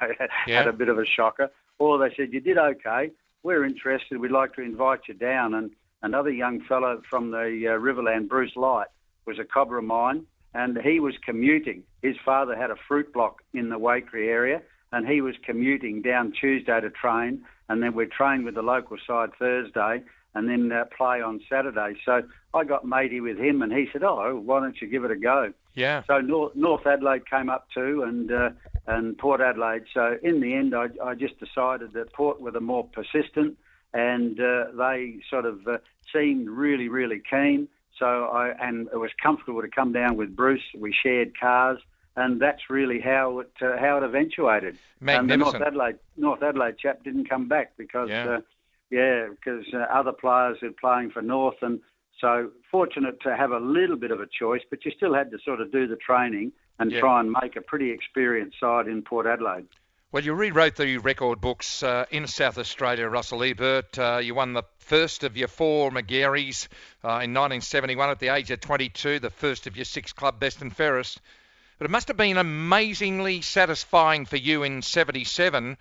Yeah. 0.48 0.60
had 0.60 0.68
a 0.68 0.74
bit 0.74 0.90
of 0.90 0.98
a 0.98 1.06
shocker. 1.06 1.50
Or 1.80 1.98
they 1.98 2.14
said, 2.16 2.32
You 2.32 2.40
did 2.40 2.58
okay. 2.58 3.12
We're 3.44 3.66
interested. 3.66 4.18
We'd 4.20 4.32
like 4.32 4.54
to 4.56 4.62
invite 4.62 5.02
you 5.08 5.14
down. 5.14 5.54
And 5.54 5.72
another 6.02 6.30
young 6.32 6.62
fellow 6.62 7.02
from 7.10 7.32
the 7.32 7.38
uh, 7.68 7.80
Riverland, 7.80 8.30
Bruce 8.30 8.56
Light, 8.56 8.88
was 9.26 9.40
a 9.40 9.44
cobber 9.44 9.78
of 9.78 9.84
mine, 9.84 10.26
and 10.54 10.78
he 10.78 11.00
was 11.02 11.16
commuting. 11.26 11.84
His 12.02 12.16
father 12.24 12.56
had 12.56 12.72
a 12.72 12.76
fruit 12.88 13.12
block 13.14 13.42
in 13.54 13.70
the 13.70 13.78
Waikerie 13.78 14.28
area, 14.30 14.62
and 14.94 15.06
he 15.08 15.20
was 15.22 15.36
commuting 15.46 16.02
down 16.02 16.32
Tuesday 16.32 16.80
to 16.80 16.90
train, 16.90 17.42
and 17.68 17.84
then 17.84 17.94
we'd 17.94 18.12
train 18.12 18.46
with 18.46 18.56
the 18.56 18.62
local 18.62 18.98
side 19.06 19.32
Thursday, 19.38 20.02
and 20.38 20.48
then 20.48 20.72
uh, 20.72 20.86
play 20.96 21.22
on 21.22 21.42
Saturday. 21.50 21.96
So 22.06 22.22
I 22.54 22.64
got 22.64 22.86
matey 22.86 23.20
with 23.22 23.38
him, 23.38 23.62
and 23.62 23.74
he 23.74 23.90
said, 23.92 24.04
"Oh, 24.04 24.40
why 24.44 24.60
don't 24.60 24.80
you 24.80 24.88
give 24.88 25.04
it 25.04 25.12
a 25.12 25.16
go?" 25.16 25.52
Yeah. 25.74 26.04
So 26.08 26.20
North, 26.22 26.56
North 26.56 26.86
Adelaide 26.86 27.30
came 27.30 27.50
up 27.50 27.68
too, 27.74 28.04
and 28.04 28.32
uh, 28.32 28.50
and 28.86 29.18
Port 29.18 29.42
Adelaide. 29.42 29.86
So 29.94 30.18
in 30.22 30.40
the 30.42 30.54
end, 30.54 30.76
I, 30.76 30.88
I 31.04 31.16
just 31.16 31.40
decided 31.40 31.94
that 31.94 32.14
Port 32.14 32.40
were 32.40 32.52
the 32.52 32.62
more 32.62 32.86
persistent, 32.86 33.58
and 33.94 34.40
uh, 34.40 34.66
they 34.78 35.20
sort 35.30 35.46
of 35.46 35.68
uh, 35.68 35.78
seemed 36.14 36.50
really, 36.50 36.88
really 36.88 37.22
keen. 37.30 37.68
So 37.98 38.06
I 38.26 38.54
and 38.60 38.88
it 38.94 38.98
was 38.98 39.12
comfortable 39.22 39.62
to 39.64 39.68
come 39.70 39.92
down 39.92 40.18
with 40.18 40.36
Bruce. 40.36 40.68
We 40.78 40.94
shared 40.94 41.38
cars, 41.40 41.80
and 42.16 42.40
that's 42.40 42.70
really 42.70 43.00
how 43.00 43.40
it 43.40 43.52
uh, 43.62 43.78
how 43.80 43.98
it 43.98 44.04
eventuated. 44.04 44.78
Magnificent. 45.00 45.20
And 45.20 45.30
the 45.30 45.38
North 45.38 45.68
Adelaide 45.68 46.00
North 46.16 46.44
Adelaide 46.44 46.78
chap 46.78 47.04
didn't 47.04 47.28
come 47.28 47.48
back 47.48 47.74
because 47.76 48.10
Yeah. 48.10 48.38
uh, 48.38 48.42
yeah, 48.90 49.28
because 49.30 49.66
uh, 49.74 49.78
other 49.94 50.12
players 50.12 50.58
are 50.64 50.72
playing 50.80 51.12
for 51.12 51.22
North, 51.22 51.58
and 51.62 51.80
so 52.20 52.50
fortunate 52.72 53.22
to 53.22 53.36
have 53.36 53.52
a 53.52 53.60
little 53.60 53.96
bit 53.98 54.12
of 54.12 54.20
a 54.20 54.28
choice, 54.28 54.62
but 54.70 54.84
you 54.86 54.92
still 54.96 55.14
had 55.14 55.32
to 55.32 55.38
sort 55.44 55.62
of 55.62 55.72
do 55.72 55.88
the 55.88 55.96
training 55.98 56.52
and 56.80 56.92
Yeah. 56.92 57.00
try 57.00 57.20
and 57.20 57.32
make 57.42 57.56
a 57.56 57.62
pretty 57.62 57.92
experienced 57.92 58.60
side 58.60 58.88
in 58.88 59.02
Port 59.04 59.26
Adelaide. 59.26 59.68
Well, 60.12 60.24
you 60.24 60.34
rewrote 60.34 60.78
the 60.78 60.98
record 61.00 61.42
books 61.42 61.84
uh, 61.84 62.06
in 62.10 62.28
South 62.28 62.58
Australia, 62.58 63.08
Russell 63.10 63.44
Ebert. 63.44 64.00
Uh, 64.00 64.20
you 64.24 64.34
won 64.36 64.54
the 64.54 64.64
first 64.80 65.24
of 65.24 65.36
your 65.36 65.50
four 65.50 65.92
Magareys 65.92 66.70
uh, 67.04 67.20
in 67.22 67.34
1971 67.34 68.10
at 68.10 68.20
the 68.20 68.30
age 68.30 68.50
of 68.52 68.62
22, 68.62 69.20
the 69.20 69.30
first 69.30 69.68
of 69.68 69.76
your 69.76 69.86
six 69.86 70.14
club 70.14 70.40
best 70.40 70.62
and 70.62 70.74
fairest. 70.74 71.20
But 71.78 71.86
it 71.86 71.92
must 71.92 72.08
have 72.08 72.18
been 72.18 72.38
amazingly 72.38 73.42
satisfying 73.42 74.26
for 74.26 74.38
you 74.38 74.64
in 74.64 74.82
77 74.82 75.78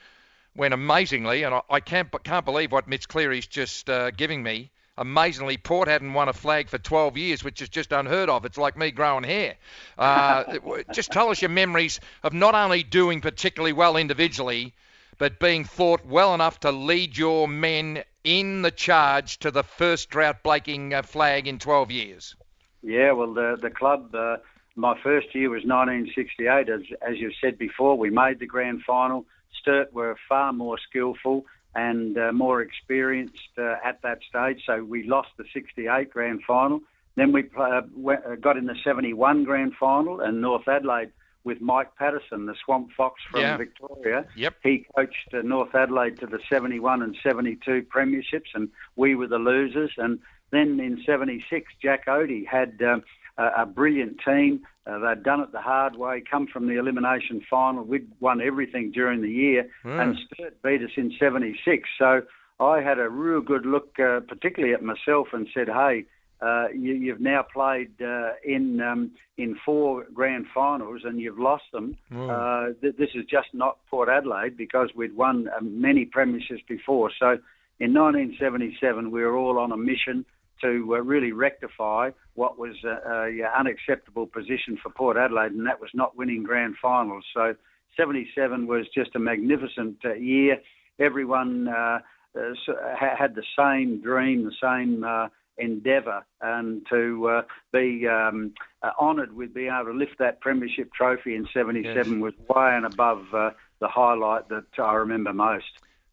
when 0.57 0.73
amazingly, 0.73 1.43
and 1.43 1.55
I, 1.55 1.63
I 1.71 1.81
can't, 1.81 2.09
can't 2.25 2.45
believe 2.45 2.73
what 2.73 2.89
Mitch 2.89 3.09
Cleary's 3.09 3.47
just 3.47 3.89
uh, 3.89 4.11
giving 4.11 4.43
me, 4.43 4.71
amazingly, 4.97 5.57
Port 5.59 5.89
hadn't 5.89 6.15
won 6.15 6.29
a 6.29 6.33
flag 6.33 6.69
for 6.69 6.79
12 6.79 7.17
years, 7.17 7.45
which 7.45 7.61
is 7.63 7.69
just 7.69 7.93
unheard 7.93 8.29
of. 8.29 8.45
It's 8.45 8.59
like 8.59 8.77
me 8.77 8.91
growing 8.91 9.25
hair. 9.25 9.57
Uh, 9.99 10.59
just 10.93 11.13
tell 11.13 11.29
us 11.29 11.43
your 11.43 11.51
memories 11.51 12.01
of 12.23 12.33
not 12.33 12.55
only 12.55 12.83
doing 12.83 13.21
particularly 13.21 13.73
well 13.73 13.97
individually, 13.97 14.73
but 15.19 15.39
being 15.39 15.65
thought 15.65 16.05
well 16.05 16.35
enough 16.35 16.61
to 16.61 16.73
lead 16.73 17.17
your 17.17 17.49
men 17.49 18.03
in 18.25 18.63
the 18.63 18.71
charge 18.71 19.39
to 19.39 19.51
the 19.51 19.63
first 19.63 20.11
drought 20.11 20.43
breaking 20.43 20.93
uh, 20.93 21.03
flag 21.03 21.47
in 21.47 21.59
12 21.59 21.91
years. 21.91 22.37
Yeah, 22.83 23.13
well, 23.13 23.33
the 23.35 23.57
the 23.61 23.71
club. 23.71 24.15
Uh, 24.15 24.37
my 24.77 24.97
first 25.03 25.35
year 25.35 25.51
was 25.51 25.65
1968. 25.65 26.69
As 26.69 26.83
as 27.03 27.19
you 27.19 27.33
said 27.41 27.59
before, 27.59 27.97
we 27.97 28.11
made 28.11 28.39
the 28.39 28.47
grand 28.47 28.83
final. 28.83 29.27
Sturt 29.67 29.93
were 29.93 30.17
far 30.29 30.53
more 30.53 30.79
skillful 30.79 31.45
and 31.75 32.17
uh, 32.17 32.33
more 32.33 32.63
experienced 32.63 33.51
uh, 33.59 33.75
at 33.85 34.01
that 34.03 34.21
stage, 34.29 34.63
so 34.65 34.85
we 34.85 35.03
lost 35.03 35.31
the 35.37 35.45
68 35.53 36.09
grand 36.11 36.41
final. 36.47 36.81
Then 37.17 37.33
we 37.33 37.45
uh, 37.59 37.83
went, 37.97 38.25
uh, 38.25 38.37
got 38.37 38.57
in 38.57 38.67
the 38.67 38.77
71 38.85 39.43
grand 39.45 39.75
final, 39.75 40.21
and 40.21 40.41
North 40.41 40.69
Adelaide 40.69 41.11
with 41.43 41.61
Mike 41.61 41.95
Patterson, 41.97 42.47
the 42.47 42.55
Swamp 42.65 42.91
Fox 42.97 43.21
from 43.31 43.41
Yeah. 43.41 43.57
Victoria. 43.57 44.25
Yep. 44.37 44.55
He 44.63 44.87
coached 44.97 45.35
uh, 45.35 45.43
North 45.43 45.75
Adelaide 45.75 46.19
to 46.21 46.27
the 46.27 46.39
71 46.49 47.03
and 47.03 47.17
72 47.23 47.87
premierships, 47.95 48.55
and 48.55 48.69
we 48.95 49.15
were 49.17 49.27
the 49.29 49.39
losers. 49.39 49.93
And 49.99 50.21
then 50.51 50.79
in 50.81 51.03
76, 51.05 51.73
Jack 51.83 52.07
Oatey 52.07 52.47
had 52.47 52.81
um, 52.83 53.03
a, 53.39 53.63
a 53.63 53.67
brilliant 53.67 54.19
team. 54.25 54.63
Uh, 54.87 54.99
they'd 55.01 55.23
done 55.23 55.41
it 55.41 55.53
the 55.53 55.61
hard 55.61 55.97
way, 55.97 56.23
come 56.29 56.47
from 56.47 56.69
the 56.69 56.79
elimination 56.79 57.41
final. 57.51 57.83
We'd 57.83 58.09
won 58.21 58.41
everything 58.41 58.93
during 58.93 59.21
the 59.23 59.31
year, 59.31 59.69
and 60.01 60.17
Sturt 60.35 60.63
beat 60.63 60.83
us 60.83 60.91
in 60.97 61.13
76. 61.19 61.89
So 61.99 62.23
I 62.61 62.81
had 62.81 62.99
a 62.99 63.09
real 63.09 63.41
good 63.41 63.67
look, 63.67 63.99
uh, 63.99 64.21
particularly 64.21 64.75
at 64.75 64.83
myself, 64.83 65.29
and 65.33 65.49
said, 65.53 65.69
hey, 65.69 66.07
uh, 66.41 66.69
you, 66.69 66.93
you've 66.93 67.21
now 67.21 67.43
played 67.43 67.91
uh, 68.03 68.33
in 68.45 68.81
um, 68.81 69.11
in 69.39 69.57
four 69.65 70.05
grand 70.13 70.45
finals 70.55 71.01
and 71.05 71.19
you've 71.19 71.39
lost 71.39 71.65
them. 71.73 71.97
Uh, 72.31 72.67
th- 72.81 72.97
this 72.99 73.09
is 73.15 73.25
just 73.25 73.49
not 73.55 73.79
Port 73.91 74.11
Adelaide 74.11 74.57
because 74.57 74.91
we'd 74.95 75.17
won 75.17 75.49
uh, 75.49 75.61
many 75.63 76.05
premierships 76.05 76.67
before. 76.69 77.11
So 77.19 77.39
in 77.81 77.95
1977, 77.95 79.11
we 79.11 79.23
were 79.23 79.35
all 79.35 79.59
on 79.59 79.73
a 79.73 79.77
mission 79.79 80.27
to 80.63 80.95
uh, 80.95 81.01
really 81.01 81.33
rectify 81.33 82.11
what 82.35 82.59
was 82.59 82.77
a, 82.85 83.41
a 83.43 83.59
unacceptable 83.59 84.27
position 84.27 84.79
for 84.83 84.91
Port 84.91 85.17
Adelaide, 85.17 85.53
and 85.53 85.67
that 85.67 85.81
was 85.81 85.91
not 85.95 86.17
winning 86.17 86.43
grand 86.43 86.77
finals. 86.81 87.25
So 87.35 87.55
77 87.97 88.67
was 88.67 88.87
just 88.95 89.15
a 89.15 89.19
magnificent 89.19 89.97
uh, 90.05 90.15
year. 90.15 90.59
Everyone 90.99 91.69
uh, 91.69 92.01
uh, 92.37 92.55
had 92.99 93.35
the 93.35 93.45
same 93.59 94.01
dream, 94.03 94.45
the 94.45 94.53
same 94.61 95.05
uh, 95.05 95.29
endeavour, 95.59 96.25
and 96.41 96.87
to 96.91 97.29
uh, 97.29 97.43
be 97.73 98.07
um, 98.07 98.53
uh, 98.83 98.91
honoured 99.01 99.35
with 99.35 99.55
being 99.55 99.73
able 99.73 99.93
to 99.93 99.99
lift 99.99 100.19
that 100.19 100.41
premiership 100.41 100.93
trophy 100.93 101.35
in 101.35 101.49
77 101.53 102.21
was 102.21 102.35
way 102.49 102.75
and 102.75 102.85
above 102.85 103.25
uh, 103.33 103.51
the 103.81 103.89
highlight 103.89 104.49
that 104.49 104.65
I 104.79 104.95
remember 104.95 105.33
most. 105.33 105.65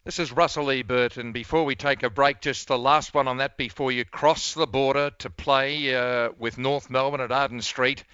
This 0.04 0.18
is 0.18 0.32
Russell 0.32 0.70
Ebert, 0.70 1.16
and 1.16 1.32
before 1.32 1.64
we 1.64 1.76
take 1.76 2.02
a 2.02 2.10
break, 2.10 2.42
just 2.42 2.68
the 2.68 2.76
last 2.76 3.14
one 3.14 3.26
on 3.26 3.38
that 3.38 3.56
before 3.56 3.90
you 3.90 4.04
cross 4.04 4.52
the 4.52 4.66
border 4.66 5.08
to 5.20 5.30
play 5.30 5.94
uh, 5.94 6.28
with 6.38 6.58
North 6.58 6.90
Melbourne 6.90 7.22
at 7.22 7.32
Arden 7.32 7.62
Street. 7.62 8.04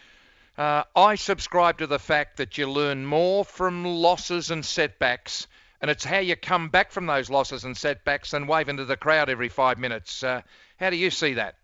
Uh, 0.57 0.85
I 0.95 1.17
subscribe 1.17 1.79
to 1.79 1.89
the 1.89 1.99
fact 1.99 2.37
that 2.37 2.57
you 2.57 2.71
learn 2.71 3.05
more 3.05 3.45
from 3.45 3.85
losses 3.85 4.53
and 4.53 4.65
setbacks, 4.65 5.49
and 5.81 5.91
it's 5.91 6.05
how 6.05 6.21
you 6.21 6.37
come 6.37 6.69
back 6.69 6.93
from 6.93 7.07
those 7.07 7.29
losses 7.29 7.65
and 7.65 7.77
setbacks 7.77 8.31
than 8.31 8.47
wave 8.47 8.69
into 8.69 8.85
the 8.85 8.97
crowd 8.97 9.29
every 9.29 9.49
five 9.49 9.77
minutes. 9.77 10.23
Uh, 10.23 10.43
how 10.79 10.91
do 10.91 10.97
you 10.97 11.11
see 11.11 11.35
that? 11.35 11.57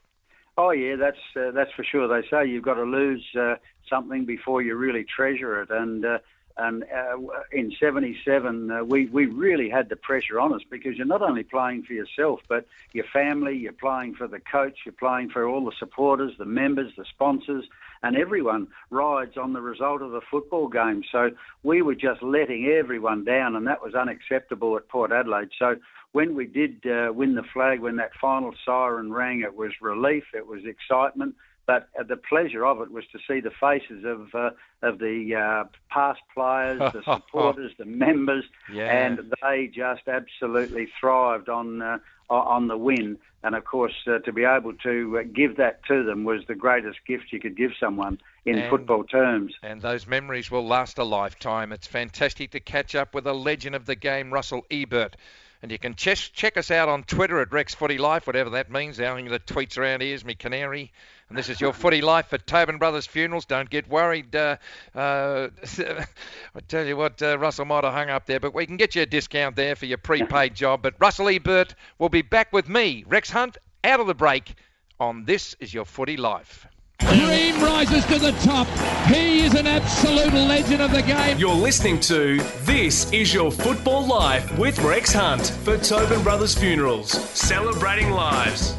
Oh 0.58 0.70
yeah, 0.72 0.96
that's 0.96 1.22
uh, 1.36 1.52
that's 1.52 1.70
for 1.76 1.84
sure. 1.84 2.08
They 2.08 2.26
say 2.28 2.46
you've 2.46 2.64
got 2.64 2.74
to 2.74 2.82
lose 2.82 3.24
uh, 3.38 3.54
something 3.88 4.24
before 4.24 4.60
you 4.60 4.74
really 4.74 5.04
treasure 5.04 5.62
it, 5.62 5.70
and 5.70 6.04
uh, 6.04 6.18
and 6.58 6.84
uh, 6.84 7.16
in 7.52 7.72
'77 7.78 8.70
uh, 8.70 8.84
we 8.84 9.06
we 9.06 9.26
really 9.26 9.68
had 9.68 9.88
the 9.88 9.96
pressure 9.96 10.40
on 10.40 10.54
us 10.54 10.62
because 10.70 10.96
you're 10.96 11.06
not 11.06 11.22
only 11.22 11.42
playing 11.42 11.82
for 11.82 11.92
yourself, 11.92 12.40
but 12.48 12.66
your 12.92 13.04
family. 13.12 13.56
You're 13.56 13.72
playing 13.72 14.14
for 14.14 14.26
the 14.26 14.40
coach. 14.40 14.78
You're 14.84 14.92
playing 14.92 15.30
for 15.30 15.46
all 15.46 15.64
the 15.64 15.76
supporters, 15.78 16.32
the 16.38 16.44
members, 16.44 16.92
the 16.96 17.04
sponsors, 17.04 17.64
and 18.02 18.16
everyone 18.16 18.68
rides 18.90 19.36
on 19.36 19.52
the 19.52 19.60
result 19.60 20.02
of 20.02 20.12
the 20.12 20.20
football 20.30 20.68
game. 20.68 21.02
So 21.12 21.30
we 21.62 21.82
were 21.82 21.94
just 21.94 22.22
letting 22.22 22.66
everyone 22.66 23.24
down, 23.24 23.56
and 23.56 23.66
that 23.66 23.82
was 23.82 23.94
unacceptable 23.94 24.76
at 24.76 24.88
Port 24.88 25.12
Adelaide. 25.12 25.50
So 25.58 25.76
when 26.12 26.34
we 26.34 26.46
did 26.46 26.86
uh, 26.86 27.12
win 27.12 27.34
the 27.34 27.42
flag, 27.52 27.80
when 27.80 27.96
that 27.96 28.12
final 28.20 28.54
siren 28.64 29.12
rang, 29.12 29.40
it 29.40 29.54
was 29.54 29.72
relief, 29.80 30.24
it 30.32 30.46
was 30.46 30.60
excitement, 30.64 31.34
but 31.66 31.88
uh, 31.98 32.02
the 32.04 32.16
pleasure 32.16 32.64
of 32.64 32.80
it 32.80 32.90
was 32.90 33.04
to 33.12 33.18
see 33.28 33.40
the 33.40 33.50
faces 33.50 34.04
of 34.04 34.34
uh, 34.34 34.50
of 34.82 34.98
the 34.98 35.34
uh, 35.34 35.64
past 35.90 36.20
players, 36.34 36.78
the 36.92 37.02
supporters, 37.04 37.72
the 37.78 37.84
members, 37.84 38.44
Yeah. 38.72 38.84
and 39.06 39.32
they 39.42 39.66
just 39.66 40.06
absolutely 40.08 40.88
thrived 41.00 41.48
on 41.48 41.82
uh, 41.82 41.98
on 42.30 42.68
the 42.68 42.76
win. 42.78 43.18
And 43.42 43.54
of 43.54 43.64
course, 43.64 43.94
uh, 44.08 44.18
to 44.20 44.32
be 44.32 44.42
able 44.44 44.72
to 44.82 45.18
uh, 45.18 45.22
give 45.32 45.56
that 45.56 45.84
to 45.86 46.02
them 46.02 46.24
was 46.24 46.42
the 46.48 46.56
greatest 46.56 46.98
gift 47.06 47.26
you 47.32 47.38
could 47.38 47.56
give 47.56 47.72
someone 47.78 48.18
in 48.44 48.58
And- 48.58 48.70
football 48.70 49.04
terms. 49.04 49.54
And 49.62 49.80
those 49.80 50.06
memories 50.06 50.50
will 50.50 50.66
last 50.66 50.98
a 50.98 51.04
lifetime. 51.04 51.70
It's 51.72 51.86
fantastic 51.86 52.50
to 52.52 52.60
catch 52.60 52.94
up 52.96 53.14
with 53.14 53.26
a 53.26 53.32
legend 53.32 53.76
of 53.76 53.86
the 53.86 53.94
game, 53.94 54.32
Russell 54.32 54.66
Ebert. 54.70 55.16
And 55.62 55.72
you 55.72 55.78
can 55.78 55.94
check, 55.94 56.18
check 56.18 56.56
us 56.56 56.70
out 56.70 56.88
on 56.88 57.02
Twitter 57.04 57.40
at 57.40 57.52
Rex 57.52 57.74
Footy 57.74 57.98
Life, 57.98 58.26
whatever 58.26 58.50
that 58.50 58.70
means. 58.70 58.98
The 58.98 59.04
thing 59.04 59.28
that 59.28 59.46
tweets 59.46 59.78
around 59.78 60.02
here 60.02 60.14
is 60.14 60.24
me 60.24 60.34
canary. 60.34 60.92
And 61.28 61.36
this 61.36 61.48
is 61.48 61.60
your 61.60 61.72
Footy 61.72 62.02
Life 62.02 62.32
at 62.32 62.46
Tobin 62.46 62.78
Brothers 62.78 63.06
Funerals. 63.06 63.46
Don't 63.46 63.68
get 63.68 63.88
worried. 63.88 64.36
Uh, 64.36 64.58
uh, 64.94 65.48
I 65.78 66.60
tell 66.68 66.84
you 66.84 66.96
what, 66.96 67.20
uh, 67.22 67.38
Russell 67.38 67.64
might 67.64 67.84
have 67.84 67.94
hung 67.94 68.10
up 68.10 68.26
there, 68.26 68.38
but 68.38 68.54
we 68.54 68.66
can 68.66 68.76
get 68.76 68.94
you 68.94 69.02
a 69.02 69.06
discount 69.06 69.56
there 69.56 69.74
for 69.74 69.86
your 69.86 69.98
prepaid 69.98 70.54
job. 70.54 70.82
But 70.82 70.94
Russell 71.00 71.28
Ebert 71.28 71.74
will 71.98 72.10
be 72.10 72.22
back 72.22 72.52
with 72.52 72.68
me, 72.68 73.04
Rex 73.06 73.30
Hunt, 73.30 73.56
out 73.82 73.98
of 73.98 74.06
the 74.06 74.14
break 74.14 74.54
on 75.00 75.24
This 75.24 75.56
Is 75.58 75.74
Your 75.74 75.84
Footy 75.84 76.16
Life. 76.16 76.66
Dream 76.98 77.60
rises 77.62 78.04
to 78.06 78.18
the 78.18 78.32
top. 78.42 78.66
He 79.06 79.44
is 79.44 79.54
an 79.54 79.66
absolute 79.66 80.32
legend 80.32 80.80
of 80.80 80.92
the 80.92 81.02
game. 81.02 81.38
You're 81.38 81.54
listening 81.54 82.00
to 82.00 82.38
This 82.62 83.12
Is 83.12 83.34
Your 83.34 83.52
Football 83.52 84.06
Life 84.06 84.58
with 84.58 84.78
Rex 84.80 85.12
Hunt 85.12 85.46
for 85.62 85.76
Tobin 85.76 86.22
Brothers 86.22 86.54
Funerals, 86.54 87.10
celebrating 87.30 88.10
lives. 88.10 88.74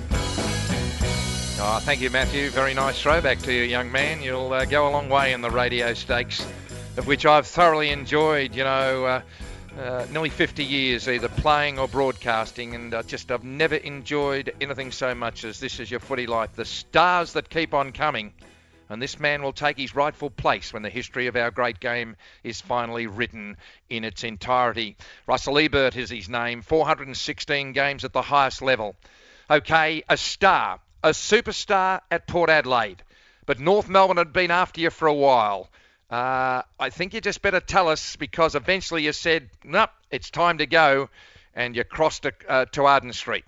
Oh, 1.59 1.79
thank 1.83 2.01
you, 2.01 2.09
Matthew. 2.09 2.49
Very 2.49 2.73
nice 2.73 3.01
throwback 3.01 3.39
to 3.39 3.53
you, 3.53 3.63
young 3.63 3.91
man. 3.91 4.21
You'll 4.21 4.51
uh, 4.51 4.65
go 4.65 4.87
a 4.87 4.91
long 4.91 5.09
way 5.09 5.33
in 5.33 5.41
the 5.41 5.49
radio 5.51 5.93
stakes, 5.93 6.45
of 6.97 7.07
which 7.07 7.25
I've 7.25 7.47
thoroughly 7.47 7.89
enjoyed. 7.89 8.55
You 8.55 8.63
know, 8.63 9.05
uh, 9.05 9.21
uh, 9.77 10.05
nearly 10.11 10.29
50 10.29 10.63
years 10.63 11.07
either 11.07 11.29
playing 11.29 11.77
or 11.77 11.87
broadcasting, 11.87 12.73
and 12.73 12.93
uh, 12.93 13.03
just 13.03 13.31
I've 13.31 13.43
never 13.43 13.75
enjoyed 13.75 14.53
anything 14.59 14.91
so 14.91 15.13
much 15.13 15.43
as 15.43 15.59
this 15.59 15.79
is 15.79 15.91
your 15.91 15.99
footy 15.99 16.25
life. 16.25 16.53
The 16.53 16.65
stars 16.65 17.33
that 17.33 17.49
keep 17.49 17.73
on 17.73 17.91
coming. 17.91 18.33
And 18.89 19.01
this 19.01 19.19
man 19.19 19.43
will 19.43 19.51
take 19.51 19.77
his 19.77 19.95
rightful 19.95 20.29
place 20.29 20.71
when 20.71 20.81
the 20.81 20.89
history 20.89 21.27
of 21.27 21.35
our 21.35 21.51
great 21.51 21.81
game 21.81 22.15
is 22.41 22.61
finally 22.61 23.05
written 23.05 23.57
in 23.89 24.05
its 24.05 24.23
entirety. 24.23 24.95
Russell 25.27 25.59
Ebert 25.59 25.97
is 25.97 26.09
his 26.09 26.29
name, 26.29 26.61
416 26.61 27.73
games 27.73 28.05
at 28.05 28.13
the 28.13 28.21
highest 28.21 28.61
level. 28.61 28.95
Okay, 29.51 30.03
a 30.07 30.15
star, 30.15 30.79
a 31.03 31.09
superstar 31.09 31.99
at 32.09 32.27
Port 32.27 32.49
Adelaide. 32.49 33.03
But 33.45 33.59
North 33.59 33.89
Melbourne 33.89 34.17
had 34.17 34.31
been 34.31 34.51
after 34.51 34.79
you 34.79 34.89
for 34.89 35.07
a 35.07 35.13
while. 35.13 35.69
Uh, 36.09 36.61
I 36.79 36.89
think 36.89 37.13
you 37.13 37.21
just 37.21 37.41
better 37.41 37.59
tell 37.59 37.89
us 37.89 38.15
because 38.15 38.55
eventually 38.55 39.03
you 39.03 39.13
said, 39.13 39.49
nope, 39.63 39.89
it's 40.09 40.29
time 40.29 40.59
to 40.59 40.65
go, 40.65 41.09
and 41.53 41.75
you 41.75 41.83
crossed 41.83 42.23
to, 42.23 42.33
uh, 42.47 42.65
to 42.65 42.85
Arden 42.85 43.11
Street. 43.11 43.43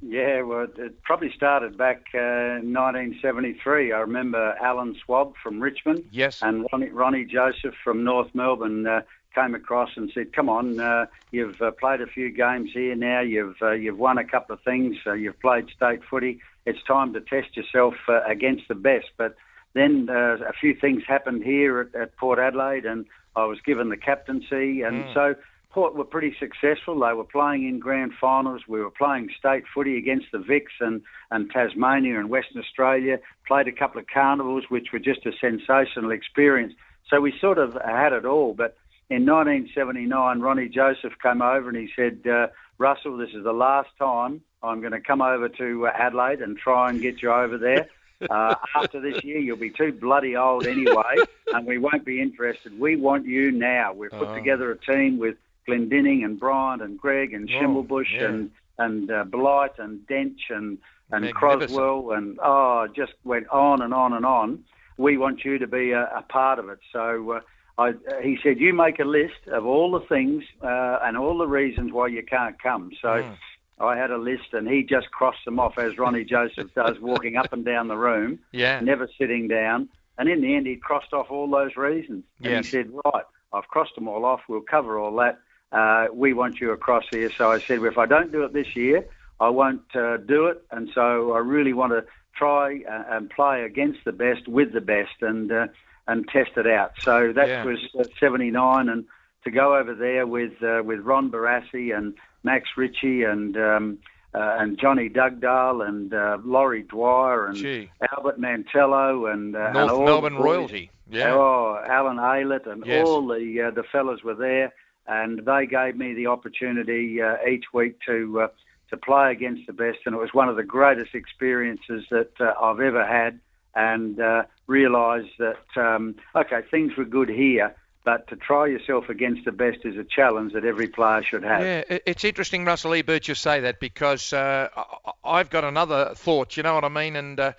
Yeah, 0.00 0.42
well, 0.42 0.66
it 0.76 1.02
probably 1.02 1.32
started 1.34 1.76
back 1.76 2.04
uh, 2.14 2.62
1973. 2.62 3.92
I 3.92 3.98
remember 4.00 4.56
Alan 4.60 4.96
Schwab 5.04 5.34
from 5.42 5.60
Richmond. 5.60 6.04
Yes. 6.12 6.40
And 6.40 6.66
Ronnie, 6.72 6.90
Ronnie 6.90 7.24
Joseph 7.24 7.74
from 7.82 8.04
North 8.04 8.32
Melbourne 8.32 8.86
uh, 8.86 9.02
came 9.34 9.56
across 9.56 9.90
and 9.96 10.10
said, 10.14 10.32
"Come 10.32 10.48
on, 10.48 10.78
uh, 10.78 11.06
you've 11.32 11.60
uh, 11.60 11.72
played 11.72 12.00
a 12.00 12.06
few 12.06 12.30
games 12.30 12.70
here 12.72 12.94
now. 12.94 13.20
You've 13.20 13.56
uh, 13.60 13.72
you've 13.72 13.98
won 13.98 14.18
a 14.18 14.24
couple 14.24 14.54
of 14.54 14.62
things. 14.62 14.96
Uh, 15.04 15.14
you've 15.14 15.40
played 15.40 15.68
state 15.74 16.00
footy. 16.08 16.40
It's 16.64 16.82
time 16.84 17.12
to 17.14 17.20
test 17.20 17.56
yourself 17.56 17.94
uh, 18.08 18.22
against 18.24 18.68
the 18.68 18.76
best." 18.76 19.08
But 19.16 19.34
then 19.78 20.08
uh, 20.14 20.38
a 20.48 20.52
few 20.52 20.74
things 20.74 21.02
happened 21.06 21.44
here 21.44 21.80
at, 21.80 22.00
at 22.00 22.16
Port 22.16 22.38
Adelaide, 22.38 22.84
and 22.84 23.06
I 23.36 23.44
was 23.44 23.58
given 23.64 23.88
the 23.88 23.96
captaincy, 23.96 24.82
and 24.82 25.04
so 25.14 25.34
Port 25.70 25.94
were 25.94 26.04
pretty 26.04 26.34
successful. 26.40 26.98
They 26.98 27.12
were 27.12 27.24
playing 27.24 27.68
in 27.68 27.78
grand 27.78 28.12
finals. 28.20 28.62
We 28.66 28.80
were 28.80 28.90
playing 28.90 29.30
state 29.38 29.64
footy 29.72 29.96
against 29.96 30.26
the 30.32 30.38
Vics 30.38 30.80
and, 30.80 31.02
and 31.30 31.50
Tasmania 31.50 32.18
and 32.18 32.30
Western 32.30 32.60
Australia. 32.60 33.20
Played 33.46 33.68
a 33.68 33.72
couple 33.72 34.00
of 34.00 34.06
carnivals, 34.12 34.64
which 34.70 34.88
were 34.92 34.98
just 34.98 35.26
a 35.26 35.32
sensational 35.38 36.10
experience. 36.10 36.72
So 37.08 37.20
we 37.20 37.32
sort 37.38 37.58
of 37.58 37.76
had 37.84 38.12
it 38.12 38.24
all. 38.24 38.54
But 38.54 38.76
in 39.10 39.26
1979, 39.26 40.40
Ronnie 40.40 40.68
Joseph 40.68 41.12
came 41.22 41.42
over 41.42 41.68
and 41.68 41.78
he 41.78 41.88
said, 41.94 42.26
uh, 42.26 42.48
Russell, 42.78 43.16
this 43.16 43.30
is 43.34 43.44
the 43.44 43.52
last 43.52 43.90
time 43.98 44.40
I'm 44.62 44.80
going 44.80 44.92
to 44.92 45.00
come 45.00 45.22
over 45.22 45.48
to 45.48 45.86
uh, 45.86 45.92
Adelaide 45.94 46.40
and 46.40 46.56
try 46.56 46.90
and 46.90 47.00
get 47.00 47.22
you 47.22 47.30
over 47.30 47.58
there. 47.58 47.88
Uh, 48.28 48.54
after 48.74 49.00
this 49.00 49.22
year, 49.22 49.38
you'll 49.38 49.56
be 49.56 49.70
too 49.70 49.92
bloody 49.92 50.36
old 50.36 50.66
anyway, 50.66 51.16
and 51.54 51.66
we 51.66 51.78
won't 51.78 52.04
be 52.04 52.20
interested. 52.20 52.78
We 52.78 52.96
want 52.96 53.26
you 53.26 53.50
now. 53.50 53.92
We've 53.92 54.10
put 54.10 54.34
together 54.34 54.70
a 54.72 54.78
team 54.78 55.18
with 55.18 55.36
Glendinning 55.68 56.24
and 56.24 56.38
Bryant 56.38 56.82
and 56.82 56.98
Greig 56.98 57.32
and 57.32 57.48
Schimmelbusch 57.48 58.12
yeah. 58.12 58.24
and 58.26 58.50
and 58.78 59.10
uh, 59.10 59.24
Blight 59.24 59.78
and 59.78 60.00
Dench 60.06 60.50
and 60.50 60.78
and 61.10 61.32
Crosswell 61.34 62.16
and 62.16 62.38
oh, 62.42 62.88
just 62.94 63.12
went 63.24 63.48
on 63.48 63.82
and 63.82 63.94
on 63.94 64.12
and 64.12 64.26
on. 64.26 64.64
We 64.96 65.16
want 65.16 65.44
you 65.44 65.58
to 65.58 65.66
be 65.66 65.92
a, 65.92 66.04
a 66.04 66.24
part 66.28 66.58
of 66.58 66.68
it. 66.68 66.78
So. 66.92 67.32
Uh, 67.32 67.40
I, 67.80 67.92
he 68.24 68.36
said, 68.42 68.58
"You 68.58 68.74
make 68.74 68.98
a 68.98 69.04
list 69.04 69.46
of 69.52 69.64
all 69.64 69.92
the 69.92 70.04
things 70.08 70.42
uh, 70.64 70.98
and 71.00 71.16
all 71.16 71.38
the 71.38 71.46
reasons 71.46 71.92
why 71.92 72.08
you 72.08 72.24
can't 72.24 72.60
come." 72.60 72.90
So 73.00 73.22
Hmm. 73.22 73.34
I 73.80 73.96
had 73.96 74.10
a 74.10 74.18
list, 74.18 74.52
and 74.52 74.68
he 74.68 74.82
just 74.82 75.10
crossed 75.10 75.44
them 75.44 75.58
off 75.60 75.78
as 75.78 75.98
Ronnie 75.98 76.24
Joseph 76.24 76.72
does, 76.74 76.98
walking 77.00 77.36
up 77.36 77.52
and 77.52 77.64
down 77.64 77.88
the 77.88 77.96
room, 77.96 78.38
Yeah. 78.52 78.80
never 78.80 79.08
sitting 79.18 79.48
down. 79.48 79.88
And 80.18 80.28
in 80.28 80.40
the 80.40 80.54
end, 80.56 80.66
he 80.66 80.76
crossed 80.76 81.12
off 81.12 81.30
all 81.30 81.48
those 81.48 81.76
reasons. 81.76 82.24
And 82.42 82.50
Yes. 82.52 82.64
he 82.66 82.70
said, 82.72 82.90
"Right, 83.04 83.24
I've 83.52 83.68
crossed 83.68 83.94
them 83.94 84.08
all 84.08 84.24
off. 84.24 84.40
We'll 84.48 84.62
cover 84.62 84.98
all 84.98 85.14
that. 85.16 85.38
Uh, 85.70 86.06
we 86.12 86.32
want 86.32 86.60
you 86.60 86.72
across 86.72 87.04
here." 87.10 87.30
So 87.38 87.52
I 87.52 87.60
said, 87.68 87.78
well, 87.80 87.90
"If 87.90 87.98
I 87.98 88.06
don't 88.06 88.32
do 88.32 88.42
it 88.42 88.52
this 88.52 88.74
year, 88.74 89.04
I 89.38 89.48
won't 89.48 89.94
uh, 89.94 90.16
do 90.16 90.46
it." 90.46 90.62
And 90.72 90.88
so 90.94 91.32
I 91.32 91.38
really 91.38 91.72
want 91.72 91.92
to 91.92 92.04
try 92.34 92.82
uh, 92.88 93.04
and 93.16 93.30
play 93.30 93.62
against 93.62 94.00
the 94.04 94.12
best, 94.12 94.48
with 94.48 94.72
the 94.72 94.80
best, 94.80 95.22
and 95.22 95.52
uh, 95.52 95.66
and 96.08 96.26
test 96.28 96.50
it 96.56 96.66
out. 96.66 96.92
So 97.04 97.32
that 97.34 97.48
Yeah. 97.48 97.64
was 97.64 97.78
uh, 97.98 98.04
'79, 98.18 98.88
and 98.88 99.04
to 99.44 99.50
go 99.52 99.76
over 99.76 99.94
there 99.94 100.26
with 100.26 100.60
uh, 100.62 100.82
with 100.84 101.00
Ron 101.00 101.30
Barassi 101.30 101.96
and 101.96 102.14
Max 102.48 102.68
Ritchie 102.76 103.24
and 103.24 103.56
um, 103.56 103.98
uh, 104.34 104.56
and 104.60 104.78
Johnny 104.78 105.08
Dugdale 105.08 105.82
and 105.86 106.12
uh, 106.14 106.38
Laurie 106.44 106.82
Dwyer 106.82 107.46
and 107.46 107.56
Gee. 107.56 107.90
Albert 108.12 108.38
Mantello 108.40 109.26
and, 109.32 109.54
uh, 109.56 109.72
North 109.72 109.90
all 109.90 110.04
Melbourne 110.04 110.34
the 110.34 110.40
royalty. 110.40 110.90
Yeah. 111.10 111.34
Oh, 111.34 111.82
Alan 111.86 112.16
Aylett 112.18 112.66
and 112.66 112.84
Yes. 112.86 113.06
all 113.06 113.26
the 113.26 113.62
uh, 113.66 113.70
the 113.70 113.82
fellas 113.92 114.22
were 114.22 114.34
there, 114.34 114.72
and 115.06 115.44
they 115.44 115.66
gave 115.66 115.96
me 115.96 116.14
the 116.14 116.26
opportunity 116.26 117.20
uh, 117.20 117.36
each 117.52 117.66
week 117.72 117.98
to 118.06 118.42
uh, 118.42 118.48
to 118.90 118.96
play 118.96 119.30
against 119.32 119.66
the 119.66 119.72
best, 119.74 119.98
and 120.06 120.14
it 120.14 120.18
was 120.18 120.32
one 120.32 120.48
of 120.48 120.56
the 120.56 120.64
greatest 120.64 121.14
experiences 121.14 122.04
that 122.10 122.32
uh, 122.40 122.52
I've 122.60 122.80
ever 122.80 123.04
had, 123.06 123.38
and 123.74 124.18
uh, 124.20 124.44
realised 124.66 125.34
that 125.38 125.66
um, 125.76 126.14
okay, 126.34 126.60
things 126.70 126.96
were 126.96 127.04
good 127.04 127.28
here. 127.28 127.74
But 128.08 128.26
to 128.28 128.36
try 128.36 128.68
yourself 128.68 129.10
against 129.10 129.44
the 129.44 129.52
best 129.52 129.84
is 129.84 129.98
a 129.98 130.02
challenge 130.02 130.54
that 130.54 130.64
every 130.64 130.86
player 130.86 131.22
should 131.22 131.42
have. 131.42 131.60
Yeah, 131.60 131.98
it's 132.06 132.24
interesting, 132.24 132.64
Russell 132.64 132.94
Ebert, 132.94 133.28
you 133.28 133.34
say 133.34 133.60
that 133.60 133.80
because 133.80 134.32
uh, 134.32 134.68
I- 134.74 135.10
I've 135.22 135.50
got 135.50 135.64
another 135.64 136.12
thought. 136.14 136.56
You 136.56 136.62
know 136.62 136.72
what 136.72 136.84
I 136.84 136.88
mean? 136.88 137.16
And 137.16 137.38
uh, 137.38 137.52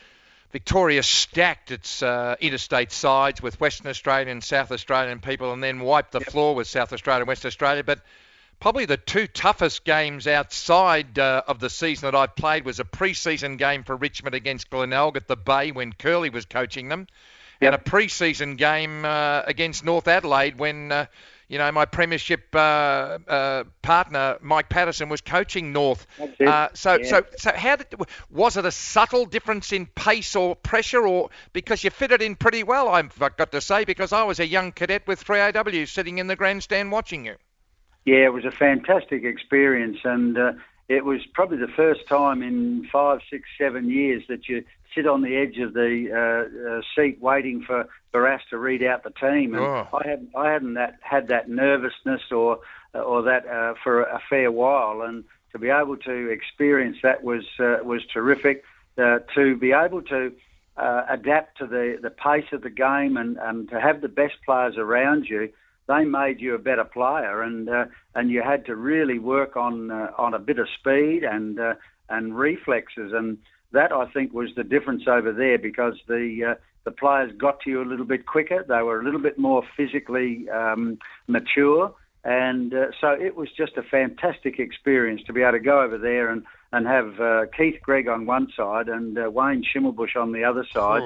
Victoria 0.52 1.04
stacked 1.04 1.70
its 1.70 2.02
uh, 2.02 2.36
interstate 2.42 2.92
sides 2.92 3.44
with 3.44 3.60
Western 3.60 3.92
Australian 3.92 4.28
and 4.30 4.44
South 4.44 4.72
Australian 4.72 5.20
people, 5.20 5.54
and 5.54 5.64
then 5.64 5.82
wiped 5.82 6.14
the 6.14 6.22
floor 6.22 6.56
with 6.56 6.66
South 6.66 6.94
Australia 6.94 7.20
and 7.22 7.28
Western 7.28 7.50
Australia. 7.50 7.84
But 7.84 8.02
probably 8.60 8.86
the 8.86 8.98
two 8.98 9.28
toughest 9.28 9.84
games 9.84 10.26
outside 10.26 11.20
uh, 11.20 11.44
of 11.48 11.60
the 11.60 11.70
season 11.70 12.08
that 12.08 12.18
I've 12.18 12.36
played 12.36 12.66
was 12.66 12.80
a 12.80 12.86
pre-season 12.86 13.58
game 13.58 13.84
for 13.84 13.96
Richmond 13.96 14.34
against 14.34 14.72
Glenelg 14.72 15.16
at 15.16 15.28
the 15.28 15.38
Bay 15.38 15.72
when 15.72 15.94
Kerley 15.94 16.34
was 16.34 16.46
coaching 16.46 16.90
them, 16.90 17.06
and 17.62 17.76
a 17.76 17.78
pre-season 17.78 18.56
game 18.56 19.06
uh, 19.06 19.44
against 19.46 19.84
North 19.84 20.08
Adelaide 20.08 20.58
when. 20.58 20.92
Uh, 20.92 21.06
you 21.50 21.58
know, 21.58 21.72
my 21.72 21.86
premiership 21.86 22.44
uh, 22.54 23.18
uh, 23.28 23.64
partner 23.82 24.38
Mike 24.40 24.70
Patterson 24.70 25.10
was 25.10 25.20
coaching 25.20 25.74
North. 25.74 26.06
Uh, 26.40 26.70
so, 26.76 26.98
Yeah. 26.98 27.04
so, 27.04 27.26
so, 27.38 27.52
how 27.56 27.76
did 27.76 27.88
was 28.30 28.56
it 28.56 28.66
a 28.66 28.72
subtle 28.72 29.26
difference 29.26 29.74
in 29.74 29.88
pace 29.88 30.36
or 30.36 30.56
pressure, 30.56 31.08
or 31.08 31.32
because 31.52 31.84
you 31.84 31.90
fitted 31.90 32.22
in 32.22 32.36
pretty 32.36 32.62
well? 32.62 32.88
I've 32.88 33.18
got 33.18 33.52
to 33.52 33.62
say, 33.62 33.84
because 33.84 34.14
I 34.14 34.24
was 34.24 34.40
a 34.40 34.46
young 34.46 34.72
cadet 34.72 35.08
with 35.08 35.26
3AW 35.26 35.88
sitting 35.88 36.20
in 36.20 36.28
the 36.28 36.36
grandstand 36.36 36.92
watching 36.92 37.26
you. 37.26 37.36
Yeah, 38.06 38.26
it 38.26 38.34
was 38.34 38.46
a 38.46 38.52
fantastic 38.52 39.24
experience, 39.24 39.98
and 40.04 40.38
uh, 40.38 40.54
it 40.88 41.04
was 41.04 41.26
probably 41.34 41.58
the 41.58 41.74
first 41.76 42.08
time 42.08 42.44
in 42.44 42.88
five, 42.92 43.22
six, 43.30 43.50
seven 43.58 43.90
years 43.90 44.24
that 44.30 44.48
you 44.48 44.64
sit 44.96 45.08
on 45.08 45.22
the 45.22 45.36
edge 45.38 45.58
of 45.60 45.74
the 45.74 46.10
uh, 46.12 46.78
uh, 46.78 46.82
seat 46.96 47.22
waiting 47.22 47.64
for 47.64 47.88
Barras 48.12 48.42
to 48.50 48.58
read 48.58 48.84
out 48.84 49.04
the 49.04 49.12
team. 49.12 49.54
And 49.54 49.64
Oh. 49.64 49.88
I 49.94 50.08
hadn't, 50.08 50.30
I 50.36 50.52
hadn't 50.52 50.74
that, 50.76 50.96
had 51.02 51.28
that 51.28 51.50
nervousness 51.50 52.32
or 52.32 52.60
or 52.94 53.22
that 53.24 53.48
uh, 53.48 53.76
for 53.84 54.02
a 54.02 54.20
fair 54.30 54.52
while, 54.52 55.02
and 55.02 55.24
to 55.52 55.60
be 55.60 55.70
able 55.70 55.98
to 55.98 56.30
experience 56.30 56.98
that 57.04 57.24
was 57.24 57.46
uh, 57.60 57.78
was 57.84 58.02
terrific. 58.14 58.64
Uh, 58.98 59.20
to 59.36 59.56
be 59.56 59.72
able 59.72 60.02
to 60.02 60.32
uh, 60.76 61.04
adapt 61.10 61.58
to 61.58 61.68
the, 61.68 61.98
the 62.02 62.10
pace 62.10 62.52
of 62.52 62.62
the 62.62 62.70
game 62.70 63.16
and, 63.16 63.38
and 63.38 63.70
to 63.70 63.80
have 63.80 64.02
the 64.02 64.10
best 64.10 64.36
players 64.46 64.76
around 64.78 65.26
you, 65.30 65.50
they 65.88 66.04
made 66.04 66.42
you 66.42 66.54
a 66.54 66.60
better 66.60 66.84
player, 66.84 67.42
and 67.42 67.70
uh, 67.70 67.86
and 68.16 68.30
you 68.30 68.42
had 68.42 68.66
to 68.66 68.76
really 68.76 69.20
work 69.20 69.56
on 69.56 69.92
uh, 69.92 70.12
on 70.18 70.34
a 70.34 70.40
bit 70.40 70.60
of 70.60 70.68
speed 70.80 71.24
and 71.24 71.60
uh, 71.60 71.76
and 72.10 72.38
reflexes, 72.38 73.14
and 73.14 73.38
that 73.72 73.92
I 73.92 74.06
think 74.08 74.34
was 74.34 74.50
the 74.56 74.64
difference 74.64 75.04
over 75.08 75.32
there 75.32 75.58
because 75.58 75.96
the 76.08 76.52
uh, 76.52 76.56
the 76.86 76.92
players 76.92 77.32
got 77.38 77.60
to 77.62 77.70
you 77.70 77.82
a 77.82 77.86
little 77.86 78.06
bit 78.06 78.26
quicker. 78.26 78.66
They 78.68 78.82
were 78.82 79.00
a 79.00 79.04
little 79.04 79.20
bit 79.20 79.38
more 79.38 79.64
physically 79.78 80.50
um, 80.50 80.98
mature, 81.28 81.94
and 82.24 82.74
uh, 82.74 82.88
so 83.00 83.12
it 83.12 83.36
was 83.36 83.50
just 83.56 83.78
a 83.78 83.84
fantastic 83.84 84.60
experience 84.60 85.22
to 85.28 85.34
be 85.34 85.42
able 85.42 85.54
to 85.54 85.60
go 85.60 85.82
over 85.82 85.98
there 85.98 86.30
and 86.30 86.44
and 86.72 86.88
have 86.88 87.20
uh, 87.20 87.46
Keith 87.58 87.82
Greig 87.82 88.08
on 88.08 88.26
one 88.26 88.48
side 88.56 88.90
and 88.90 89.18
uh, 89.18 89.30
Wayne 89.30 89.64
Schimmelbusch 89.64 90.16
on 90.16 90.32
the 90.32 90.44
other 90.44 90.66
side. 90.72 91.02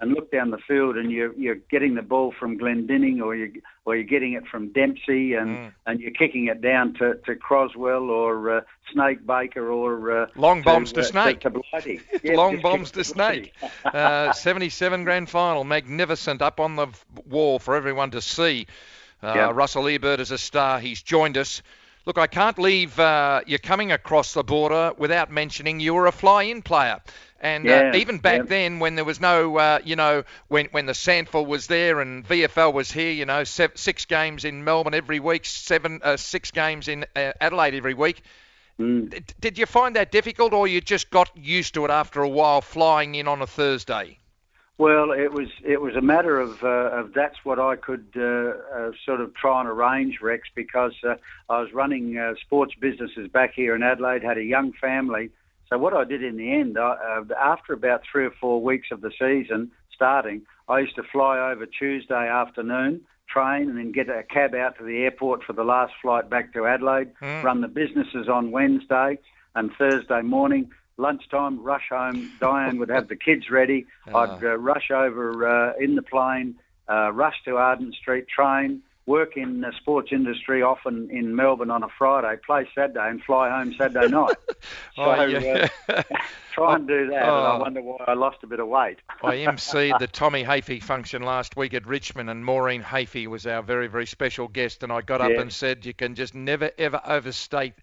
And 0.00 0.12
look 0.12 0.30
down 0.30 0.50
the 0.52 0.58
field 0.58 0.96
and 0.96 1.10
you're 1.10 1.32
you're 1.34 1.56
getting 1.56 1.96
the 1.96 2.02
ball 2.02 2.32
from 2.38 2.56
Glendinning 2.56 3.20
or 3.20 3.34
you 3.34 3.60
or 3.84 3.96
you're 3.96 4.04
getting 4.04 4.34
it 4.34 4.46
from 4.46 4.68
Dempsey 4.72 5.34
and 5.34 5.48
Mm. 5.56 5.72
and 5.86 5.98
you're 6.00 6.12
kicking 6.12 6.46
it 6.46 6.60
down 6.60 6.94
to, 6.94 7.14
to 7.26 7.34
Crosswell 7.34 8.08
or 8.08 8.58
uh, 8.58 8.60
Snake 8.92 9.26
Baker 9.26 9.68
or 9.68 10.22
uh, 10.22 10.26
Long 10.36 10.62
bombs 10.62 10.92
to 10.92 11.00
uh, 11.00 11.02
Snake. 11.02 11.40
to, 11.40 11.50
Blighty. 11.50 12.00
Yeah, 12.22 12.34
Long 12.36 12.60
bombs 12.60 12.92
to. 12.92 13.02
Snake. 13.02 13.52
Uh, 13.84 14.32
77 14.32 15.02
grand 15.02 15.28
final, 15.28 15.64
magnificent, 15.64 16.42
up 16.42 16.60
on 16.60 16.76
the 16.76 16.86
wall 17.28 17.58
for 17.58 17.74
everyone 17.74 18.12
to 18.12 18.20
see. 18.22 18.68
Uh, 19.20 19.32
Yeah. 19.34 19.50
Russell 19.52 19.88
Ebert 19.88 20.20
is 20.20 20.30
a 20.30 20.38
star. 20.38 20.78
He's 20.78 21.02
joined 21.02 21.36
us. 21.36 21.60
Look, 22.08 22.16
I 22.16 22.26
can't 22.26 22.58
leave 22.58 22.98
uh, 22.98 23.42
you 23.46 23.58
coming 23.58 23.92
across 23.92 24.32
the 24.32 24.42
border 24.42 24.92
without 24.96 25.30
mentioning 25.30 25.78
you 25.78 25.92
were 25.92 26.06
a 26.06 26.10
fly-in 26.10 26.62
player. 26.62 27.02
And 27.38 27.68
Yeah, 27.68 27.92
uh, 27.92 27.96
even 27.98 28.16
back 28.18 28.38
yeah. 28.38 28.46
then, 28.46 28.78
when 28.78 28.94
there 28.94 29.04
was 29.04 29.20
no, 29.20 29.58
uh, 29.58 29.80
you 29.84 29.94
know, 29.94 30.24
when 30.48 30.68
when 30.70 30.86
the 30.86 30.94
SANFL 30.94 31.46
was 31.46 31.66
there 31.66 32.00
and 32.00 32.26
VFL 32.26 32.72
was 32.72 32.90
here, 32.90 33.12
you 33.12 33.26
know, 33.26 33.44
six 33.44 34.06
games 34.06 34.46
in 34.46 34.64
Melbourne 34.64 34.94
every 34.94 35.20
week, 35.20 35.44
seven, 35.44 36.00
uh, 36.02 36.16
six 36.16 36.50
games 36.50 36.88
in 36.88 37.04
uh, 37.14 37.32
Adelaide 37.42 37.74
every 37.74 37.92
week. 37.92 38.22
Mm. 38.80 39.10
D- 39.10 39.22
Did 39.38 39.58
you 39.58 39.66
find 39.66 39.94
that 39.96 40.10
difficult, 40.10 40.54
or 40.54 40.66
you 40.66 40.80
just 40.80 41.10
got 41.10 41.30
used 41.36 41.74
to 41.74 41.84
it 41.84 41.90
after 41.90 42.22
a 42.22 42.28
while, 42.28 42.62
flying 42.62 43.16
in 43.16 43.28
on 43.28 43.42
a 43.42 43.46
Thursday? 43.46 44.18
Well, 44.78 45.10
it 45.10 45.32
was 45.32 45.48
it 45.64 45.80
was 45.80 45.96
a 45.96 46.00
matter 46.00 46.38
of 46.38 46.62
uh, 46.62 47.00
of 47.00 47.12
that's 47.12 47.44
what 47.44 47.58
I 47.58 47.74
could 47.74 48.06
uh, 48.16 48.22
uh, 48.22 48.90
sort 49.04 49.20
of 49.20 49.34
try 49.34 49.58
and 49.58 49.68
arrange, 49.68 50.20
Rex, 50.22 50.48
because 50.54 50.94
uh, 51.02 51.16
I 51.48 51.60
was 51.60 51.72
running 51.72 52.16
uh, 52.16 52.34
sports 52.40 52.74
businesses 52.80 53.26
back 53.26 53.54
here 53.54 53.74
in 53.74 53.82
Adelaide, 53.82 54.22
had 54.22 54.38
a 54.38 54.44
young 54.44 54.72
family. 54.80 55.30
So 55.68 55.78
what 55.78 55.94
I 55.94 56.04
did 56.04 56.22
in 56.22 56.36
the 56.36 56.52
end, 56.52 56.78
I, 56.78 56.92
uh, 56.92 57.24
after 57.42 57.72
about 57.72 58.02
three 58.10 58.24
or 58.24 58.30
four 58.40 58.62
weeks 58.62 58.88
of 58.92 59.00
the 59.00 59.10
season 59.18 59.72
starting, 59.92 60.42
I 60.68 60.78
used 60.78 60.94
to 60.94 61.02
fly 61.02 61.40
over 61.50 61.66
Tuesday 61.66 62.28
afternoon, 62.28 63.00
train, 63.28 63.68
and 63.68 63.76
then 63.76 63.90
get 63.90 64.08
a 64.08 64.22
cab 64.22 64.54
out 64.54 64.78
to 64.78 64.84
the 64.84 64.98
airport 64.98 65.42
for 65.42 65.54
the 65.54 65.64
last 65.64 65.92
flight 66.00 66.30
back 66.30 66.52
to 66.52 66.66
Adelaide. 66.66 67.10
Run 67.20 67.62
the 67.62 67.68
businesses 67.68 68.28
on 68.28 68.52
Wednesday 68.52 69.18
and 69.56 69.72
Thursday 69.76 70.22
morning 70.22 70.70
lunchtime, 70.98 71.62
rush 71.62 71.88
home. 71.90 72.32
Diane 72.40 72.78
would 72.78 72.90
have 72.90 73.08
the 73.08 73.16
kids 73.16 73.50
ready. 73.50 73.86
I'd 74.14 74.42
uh, 74.42 74.58
rush 74.58 74.90
over 74.90 75.46
uh, 75.48 75.72
in 75.80 75.94
the 75.94 76.02
plane, 76.02 76.56
uh, 76.88 77.12
rush 77.12 77.36
to 77.46 77.56
Arden 77.56 77.92
Street, 77.98 78.26
train, 78.28 78.82
work 79.06 79.36
in 79.36 79.60
the 79.62 79.72
sports 79.80 80.10
industry, 80.12 80.62
often 80.62 81.08
in 81.10 81.34
Melbourne 81.34 81.70
on 81.70 81.82
a 81.82 81.88
Friday, 81.96 82.38
play 82.44 82.68
Saturday, 82.74 83.08
and 83.08 83.22
fly 83.24 83.48
home 83.48 83.72
Saturday 83.78 84.08
night. 84.10 84.34
so 84.94 85.02
Oh, 85.02 85.24
yeah. 85.24 85.66
uh, 85.88 86.02
try 86.54 86.74
and 86.74 86.86
do 86.86 87.06
that, 87.08 87.34
and 87.34 87.46
I 87.46 87.52
Oh. 87.52 87.58
wonder 87.58 87.80
why 87.80 88.04
I 88.06 88.14
lost 88.14 88.38
a 88.42 88.46
bit 88.46 88.60
of 88.60 88.68
weight. 88.68 88.98
I 89.22 89.36
emceed 89.36 89.98
the 89.98 90.06
Tommy 90.06 90.44
Hafey 90.44 90.82
function 90.82 91.22
last 91.22 91.56
week 91.56 91.74
at 91.74 91.86
Richmond, 91.86 92.28
and 92.28 92.44
Maureen 92.44 92.82
Hafey 92.82 93.26
was 93.26 93.46
our 93.46 93.62
very, 93.62 93.86
very 93.86 94.06
special 94.06 94.48
guest. 94.48 94.82
And 94.82 94.92
I 94.92 95.00
got 95.00 95.20
up 95.20 95.30
Yeah. 95.30 95.40
and 95.40 95.52
said, 95.52 95.86
You 95.86 95.94
can 95.94 96.14
just 96.14 96.34
never, 96.34 96.70
ever 96.78 97.00
overstate 97.04 97.74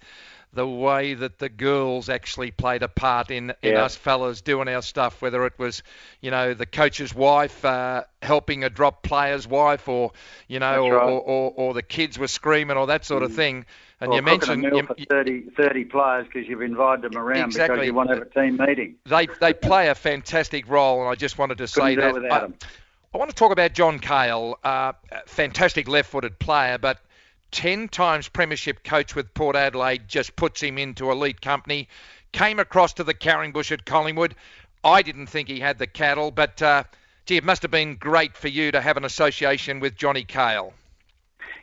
the 0.56 0.68
way 0.68 1.14
that 1.14 1.38
the 1.38 1.50
girls 1.50 2.10
actually 2.10 2.50
played 2.50 2.82
a 2.82 2.88
part 2.88 3.30
in, 3.30 3.52
in 3.62 3.74
Yeah. 3.74 3.84
us 3.84 3.96
fellas 3.96 4.42
doing 4.42 4.68
our 4.68 4.82
stuff, 4.82 5.22
whether 5.22 5.46
it 5.46 5.54
was, 5.60 5.84
you 6.22 6.32
know, 6.32 6.54
the 6.54 6.66
coach's 6.66 7.14
wife 7.14 7.64
uh, 7.64 8.06
helping 8.22 8.64
a 8.64 8.70
drop 8.70 9.04
player's 9.04 9.46
wife, 9.48 9.88
or, 9.88 10.12
you 10.48 10.60
know, 10.60 10.84
or, 10.86 10.94
right. 10.96 11.04
or, 11.04 11.20
or, 11.22 11.54
or 11.56 11.74
the 11.74 11.84
kids 11.84 12.18
were 12.18 12.28
screaming, 12.30 12.78
or 12.78 12.88
that 12.88 13.06
sort 13.06 13.22
of 13.22 13.34
thing. 13.36 13.66
And 14.02 14.12
or 14.12 14.16
you 14.16 14.22
mentioned. 14.22 14.66
a 14.66 14.70
meal 14.70 14.78
you- 14.78 14.84
for 14.88 14.96
30, 14.96 15.42
30 15.56 15.86
players 15.86 16.26
because 16.26 16.48
you've 16.48 16.62
invited 16.62 17.12
them 17.12 17.18
around 17.22 17.46
Exactly. 17.46 17.76
because 17.76 17.88
you 17.88 17.94
want 17.94 18.10
to 18.10 18.16
have 18.16 18.24
a 18.24 18.30
team 18.30 18.58
meeting. 18.58 18.96
they 19.06 19.28
they 19.40 19.54
play 19.54 19.90
a 19.90 19.96
fantastic 19.96 20.68
role, 20.70 21.02
and 21.02 21.10
I 21.10 21.16
just 21.16 21.38
wanted 21.38 21.58
to 21.60 21.68
say 21.68 21.96
Couldn't 21.96 22.16
do 22.16 22.22
that. 22.22 22.32
I. 22.44 22.48
I 23.14 23.18
want 23.18 23.30
to 23.30 23.36
talk 23.36 23.54
about 23.54 23.72
John 23.72 24.00
Cahill, 24.00 24.60
uh, 24.62 24.92
a 25.10 25.22
fantastic 25.26 25.88
left-footed 25.88 26.38
player, 26.38 26.78
but 26.78 27.00
ten 27.52 27.88
times 27.88 28.28
premiership 28.28 28.84
coach 28.84 29.16
with 29.16 29.34
Port 29.34 29.56
Adelaide 29.56 30.08
just 30.08 30.36
puts 30.36 30.62
him 30.62 30.78
into 30.78 31.12
elite 31.12 31.42
company. 31.42 31.88
Came 32.32 32.60
across 32.60 32.94
to 32.94 33.04
the 33.04 33.14
Carringbush 33.14 33.72
at 33.72 33.86
Collingwood. 33.86 34.36
I 34.84 35.02
didn't 35.02 35.28
think 35.28 35.48
he 35.48 35.60
had 35.60 35.78
the 35.78 35.88
cattle, 35.88 36.32
but 36.32 36.62
uh, 36.62 36.84
gee, 37.26 37.38
it 37.38 37.44
must 37.44 37.62
have 37.62 37.72
been 37.72 37.96
great 37.96 38.36
for 38.38 38.48
you 38.48 38.72
to 38.72 38.82
have 38.82 38.98
an 38.98 39.06
association 39.06 39.80
with 39.80 39.96
Johnny 39.96 40.24
Cahill. 40.24 40.74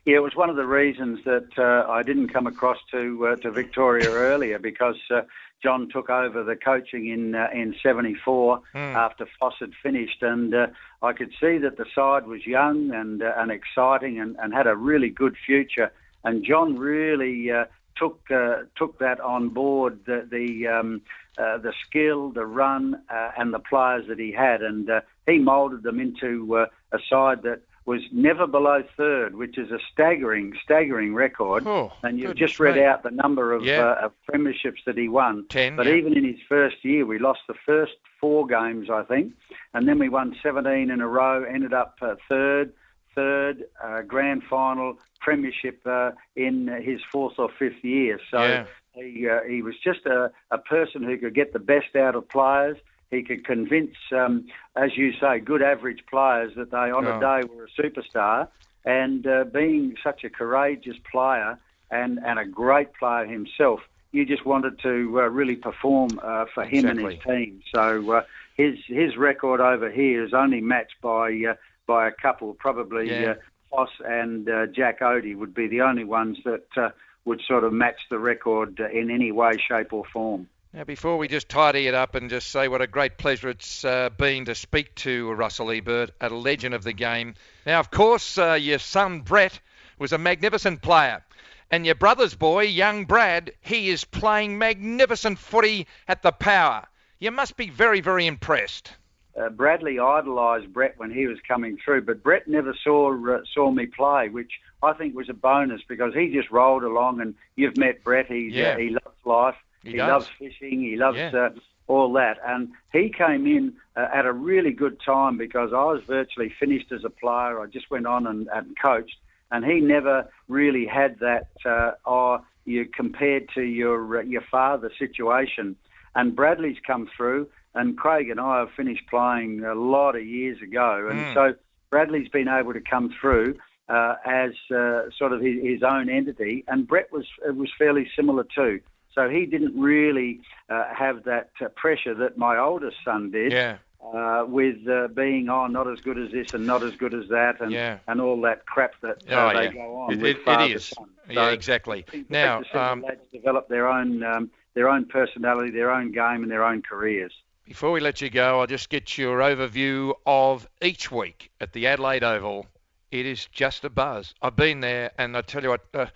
Yeah, 0.05 0.16
it 0.16 0.23
was 0.23 0.35
one 0.35 0.51
of 0.51 0.57
the 0.57 0.66
reasons 0.66 1.21
that 1.25 1.57
uh, 1.57 1.88
I 1.88 2.03
didn't 2.03 2.29
come 2.29 2.49
across 2.49 2.79
to 2.90 3.29
uh, 3.29 3.37
to 3.37 3.51
Victoria 3.53 4.11
earlier 4.11 4.59
because 4.59 4.97
uh, 5.11 5.23
John 5.62 5.88
took 5.88 6.11
over 6.11 6.42
the 6.42 6.57
coaching 6.57 7.09
in 7.09 7.35
uh, 7.35 7.48
in 7.53 7.75
'74 7.83 8.61
after 8.75 9.27
Foss 9.38 9.55
had 9.61 9.72
finished, 9.83 10.22
and 10.22 10.55
uh, 10.55 10.66
I 11.03 11.12
could 11.12 11.31
see 11.40 11.59
that 11.59 11.77
the 11.77 11.87
side 11.94 12.27
was 12.27 12.46
young 12.46 12.90
and 12.92 13.22
uh, 13.22 13.33
and 13.37 13.51
exciting 13.51 14.20
and, 14.20 14.37
and 14.42 14.53
had 14.53 14.66
a 14.66 14.77
really 14.77 15.11
good 15.11 15.37
future. 15.46 15.92
And 16.25 16.44
John 16.44 16.77
really 16.77 17.51
uh, 17.51 17.64
took 17.96 18.20
uh, 18.31 18.62
took 18.77 18.98
that 18.98 19.20
on 19.20 19.48
board 19.51 20.01
the 20.07 20.27
the, 20.31 20.66
um, 20.66 21.03
uh, 21.38 21.59
the 21.59 21.72
skill, 21.87 22.31
the 22.31 22.46
run, 22.46 23.01
uh, 23.11 23.31
and 23.38 23.53
the 23.53 23.59
players 23.59 24.07
that 24.09 24.18
he 24.18 24.33
had, 24.33 24.62
and 24.62 24.90
uh, 24.90 25.01
he 25.27 25.38
moulded 25.38 25.83
them 25.83 26.01
into 26.01 26.57
uh, 26.57 26.66
a 26.92 26.98
side 27.09 27.42
that 27.42 27.61
was 27.85 28.01
never 28.12 28.47
below 28.47 28.83
third, 28.97 29.35
which 29.35 29.59
is 29.59 29.71
a 29.73 29.79
staggering, 29.92 30.53
staggering 30.62 31.14
record. 31.14 31.66
Oh, 31.66 31.92
and 32.03 32.18
you've 32.18 32.37
just 32.37 32.61
read 32.61 32.77
me. 32.77 32.85
out 32.85 33.03
the 33.03 33.11
number 33.11 33.53
of, 33.53 33.64
Yeah. 33.64 33.81
uh, 34.01 34.07
of 34.07 34.12
premierships 34.31 34.85
that 34.87 34.97
he 34.97 35.09
won. 35.09 35.47
Ten, 35.49 35.77
But 35.77 35.87
yeah. 35.87 35.95
even 35.95 36.16
in 36.16 36.25
his 36.25 36.40
first 36.49 36.85
year, 36.85 37.05
we 37.07 37.18
lost 37.18 37.40
the 37.49 37.55
first 37.66 37.95
four 38.21 38.47
games, 38.47 38.88
I 38.88 39.03
think, 39.03 39.33
and 39.75 39.88
then 39.88 39.99
we 39.99 40.09
won 40.09 40.37
17 40.42 40.90
in 40.90 41.01
a 41.01 41.09
row. 41.09 41.42
Ended 41.42 41.73
up 41.73 41.97
uh, 42.01 42.14
third, 42.29 42.73
third, 43.16 43.64
uh, 43.83 44.03
grand 44.03 44.45
final, 44.45 44.99
premiership 45.21 45.81
uh, 45.87 46.12
in 46.37 46.68
his 46.83 47.01
fourth 47.11 47.35
or 47.38 47.49
fifth 47.59 47.83
year. 47.85 48.21
So 48.31 48.42
Yeah. 48.42 48.64
he 48.95 49.29
uh, 49.29 49.40
he 49.49 49.62
was 49.62 49.75
just 49.83 50.07
a, 50.07 50.31
a 50.53 50.59
person 50.59 51.03
who 51.03 51.16
could 51.18 51.35
get 51.35 51.53
the 51.53 51.59
best 51.59 51.97
out 51.97 52.14
of 52.14 52.29
players. 52.29 52.77
He 53.12 53.22
could 53.22 53.44
convince, 53.44 53.94
um, 54.11 54.46
as 54.75 54.96
you 54.96 55.12
say, 55.20 55.38
good 55.38 55.62
average 55.62 56.03
players 56.11 56.53
that 56.57 56.70
they 56.70 56.90
on 56.90 57.07
Oh. 57.07 57.18
a 57.18 57.20
day 57.20 57.46
were 57.55 57.66
a 57.66 57.83
superstar. 57.83 58.48
And 58.87 59.27
uh, 59.27 59.44
being 59.44 59.96
such 60.03 60.25
a 60.25 60.31
courageous 60.31 60.96
player 61.12 61.59
and, 61.90 62.18
and 62.25 62.38
a 62.38 62.44
great 62.46 62.94
player 62.94 63.27
himself, 63.27 63.81
you 64.12 64.25
just 64.25 64.44
wanted 64.46 64.81
to 64.81 65.20
uh, 65.20 65.29
really 65.29 65.57
perform 65.57 66.18
uh, 66.22 66.46
for 66.55 66.64
him 66.64 66.87
and 66.87 66.98
his 66.98 67.18
team. 67.22 67.62
So 67.72 68.11
uh, 68.12 68.22
his 68.57 68.79
his 68.87 69.16
record 69.16 69.61
over 69.61 69.90
here 69.90 70.25
is 70.25 70.33
only 70.35 70.61
matched 70.62 71.01
by 71.03 71.27
uh, 71.51 71.55
by 71.87 72.09
a 72.09 72.12
couple, 72.12 72.55
probably 72.55 73.09
Yeah. 73.11 73.31
uh, 73.33 73.35
Foss 73.70 73.90
and 74.05 74.48
uh, 74.48 74.66
Jack 74.66 75.01
Oatey 75.01 75.37
would 75.37 75.55
be 75.55 75.66
the 75.68 75.83
only 75.83 76.05
ones 76.05 76.38
that 76.44 76.66
uh, 76.77 76.90
would 77.25 77.40
sort 77.46 77.62
of 77.64 77.72
match 77.72 78.01
the 78.11 78.18
record 78.18 78.81
in 78.81 79.11
any 79.11 79.33
way, 79.33 79.53
shape, 79.59 79.92
or 79.92 80.05
form. 80.12 80.48
Now, 80.75 80.85
before 80.85 81.19
we 81.19 81.29
just 81.29 81.51
tidy 81.51 81.87
it 81.87 81.95
up 81.95 82.15
and 82.15 82.31
just 82.31 82.49
say 82.49 82.67
what 82.67 82.81
a 82.81 82.87
great 82.87 83.19
pleasure 83.19 83.51
it's 83.51 83.85
uh, 83.85 84.09
been 84.09 84.47
to 84.47 84.55
speak 84.55 84.95
to 84.97 85.31
Russell 85.33 85.71
Ebert, 85.71 86.13
a 86.21 86.31
legend 86.31 86.75
of 86.75 86.83
the 86.83 86.95
game. 86.95 87.35
Now, 87.67 87.79
of 87.79 87.91
course, 87.91 88.39
uh, 88.39 88.55
your 88.55 88.79
son 88.79 89.21
Brett 89.21 89.61
was 89.99 90.13
a 90.13 90.19
magnificent 90.19 90.81
player. 90.81 91.23
And 91.71 91.85
your 91.85 91.95
brother's 91.95 92.35
boy, 92.35 92.63
young 92.65 93.05
Brad, 93.05 93.53
he 93.61 93.91
is 93.91 94.05
playing 94.05 94.57
magnificent 94.59 95.39
footy 95.39 95.87
at 96.09 96.23
the 96.23 96.33
power. 96.33 96.87
You 97.19 97.31
must 97.33 97.57
be 97.59 97.69
very, 97.69 98.01
very 98.01 98.27
impressed. 98.27 98.93
uh, 99.39 99.51
Bradley 99.51 99.99
idolised 99.99 100.73
Brett 100.73 100.95
when 100.97 101.11
he 101.11 101.27
was 101.27 101.39
coming 101.47 101.77
through, 101.85 102.03
but 102.03 102.23
Brett 102.23 102.49
never 102.49 102.75
saw 102.83 103.13
uh, 103.31 103.41
saw 103.55 103.71
me 103.71 103.87
play, 103.87 104.31
which 104.31 104.53
I 104.83 104.95
think 104.95 105.15
was 105.15 105.29
a 105.29 105.35
bonus 105.35 105.83
because 105.87 106.15
he 106.15 106.29
just 106.33 106.51
rolled 106.51 106.83
along. 106.83 107.21
And 107.21 107.35
you've 107.57 107.77
met 107.77 108.03
Brett; 108.05 108.27
he's, 108.27 108.53
Yeah. 108.55 108.73
uh, 108.73 108.77
he 108.79 108.91
loves 108.91 109.25
life, 109.25 109.57
He 109.85 109.92
he, 109.92 109.99
loves 109.99 110.29
fishing, 110.38 110.81
he 110.81 110.97
loves 110.97 111.18
Yeah. 111.18 111.31
uh, 111.35 111.51
all 111.88 112.12
that. 112.14 112.38
And 112.47 112.71
he 112.92 113.11
came 113.11 113.47
in 113.47 113.75
uh, 113.97 114.09
at 114.14 114.25
a 114.27 114.33
really 114.33 114.73
good 114.73 114.99
time 115.05 115.37
because 115.37 115.73
I 115.73 115.85
was 115.85 116.03
virtually 116.07 116.53
finished 116.59 116.92
as 116.92 117.05
a 117.05 117.11
player. 117.11 117.61
I 117.61 117.66
just 117.66 117.90
went 117.90 118.07
on 118.07 118.27
and, 118.27 118.49
and 118.53 118.77
coached, 118.81 119.16
and 119.51 119.64
he 119.64 119.81
never 119.81 120.29
really 120.49 120.87
had 120.87 121.18
that. 121.21 121.49
Uh, 121.64 121.92
oh, 122.07 122.40
you 122.64 122.87
compared 122.87 123.49
to 123.55 123.62
your 123.62 124.18
uh, 124.18 124.23
your 124.23 124.42
father 124.51 124.90
situation, 124.99 125.77
and 126.14 126.37
Bradley's 126.37 126.79
come 126.87 127.09
through 127.16 127.49
and 127.75 127.97
Craig 127.97 128.29
and 128.29 128.38
I 128.40 128.59
have 128.59 128.71
finished 128.77 129.07
playing 129.09 129.64
a 129.64 129.75
lot 129.75 130.14
of 130.14 130.25
years 130.27 130.61
ago, 130.62 131.09
and 131.11 131.18
Mm. 131.21 131.35
so 131.35 131.55
Bradley's 131.90 132.29
been 132.29 132.49
able 132.49 132.73
to 132.75 132.81
come 132.81 133.11
through 133.21 133.59
uh, 133.88 134.16
as 134.25 134.53
uh, 134.71 135.11
sort 135.16 135.33
of 135.33 135.40
his, 135.40 135.62
his 135.62 135.83
own 135.83 136.09
entity, 136.09 136.64
and 136.68 136.87
Brett 136.87 137.11
was 137.12 137.27
uh, 137.49 137.53
was 137.53 137.71
fairly 137.79 138.09
similar 138.14 138.45
too. 138.45 138.81
So 139.14 139.29
he 139.29 139.46
didn't 139.46 139.79
really 139.79 140.40
uh, 140.70 140.85
have 140.94 141.25
that 141.25 141.51
uh, 141.61 141.68
pressure 141.68 142.14
that 142.14 142.38
my 142.38 142.59
oldest 142.59 142.96
son 143.05 143.31
did. 143.31 143.53
Yeah. 143.53 143.77
Uh, 144.03 144.44
with 144.48 144.77
uh, 144.88 145.07
being 145.14 145.48
oh 145.48 145.68
not 145.68 145.87
as 145.87 146.01
good 146.01 146.18
as 146.18 146.33
this 146.33 146.53
and 146.55 146.66
not 146.66 146.83
as 146.83 146.92
good 146.96 147.14
as 147.14 147.29
that 147.29 147.61
and 147.61 147.70
Yeah. 147.70 147.98
and 148.09 148.20
all 148.20 148.40
that 148.40 148.66
crap 148.66 148.94
that 149.03 149.18
uh, 149.31 149.51
Oh, 149.53 149.57
they 149.57 149.66
yeah. 149.66 149.72
go 149.72 149.96
on 150.01 150.12
It- 150.12 150.20
with 150.20 150.37
it- 150.38 150.48
it 150.48 150.70
is. 150.77 150.87
son. 150.87 151.09
Yeah, 151.31 151.51
exactly. 151.51 152.05
Now, 152.29 152.57
great 152.59 152.66
to 152.66 152.72
see 152.72 152.79
um, 152.79 153.03
lads 153.03 153.20
develop 153.33 153.68
their 153.68 153.87
own 153.87 154.25
um, 154.25 154.51
their 154.75 154.88
own 154.88 155.05
personality, 155.05 155.70
their 155.70 155.90
own 155.92 156.11
game, 156.11 156.42
and 156.42 156.51
their 156.51 156.64
own 156.64 156.83
careers. 156.83 157.33
Before 157.64 157.92
we 157.92 158.01
let 158.01 158.20
you 158.20 158.29
go, 158.29 158.59
I'll 158.61 158.66
just 158.66 158.88
get 158.90 159.16
your 159.16 159.38
overview 159.38 160.14
of 160.27 160.66
each 160.83 161.12
week 161.12 161.53
at 161.61 161.72
the 161.72 161.87
Adelaide 161.87 162.25
Oval. 162.25 162.66
It 163.12 163.25
is 163.25 163.46
just 163.53 163.85
a 163.85 163.90
buzz. 163.90 164.35
I've 164.42 164.57
been 164.57 164.81
there, 164.81 165.12
and 165.16 165.37
I 165.37 165.42
tell 165.42 165.62
you 165.62 165.68
what, 165.68 165.85
uh, 165.94 166.07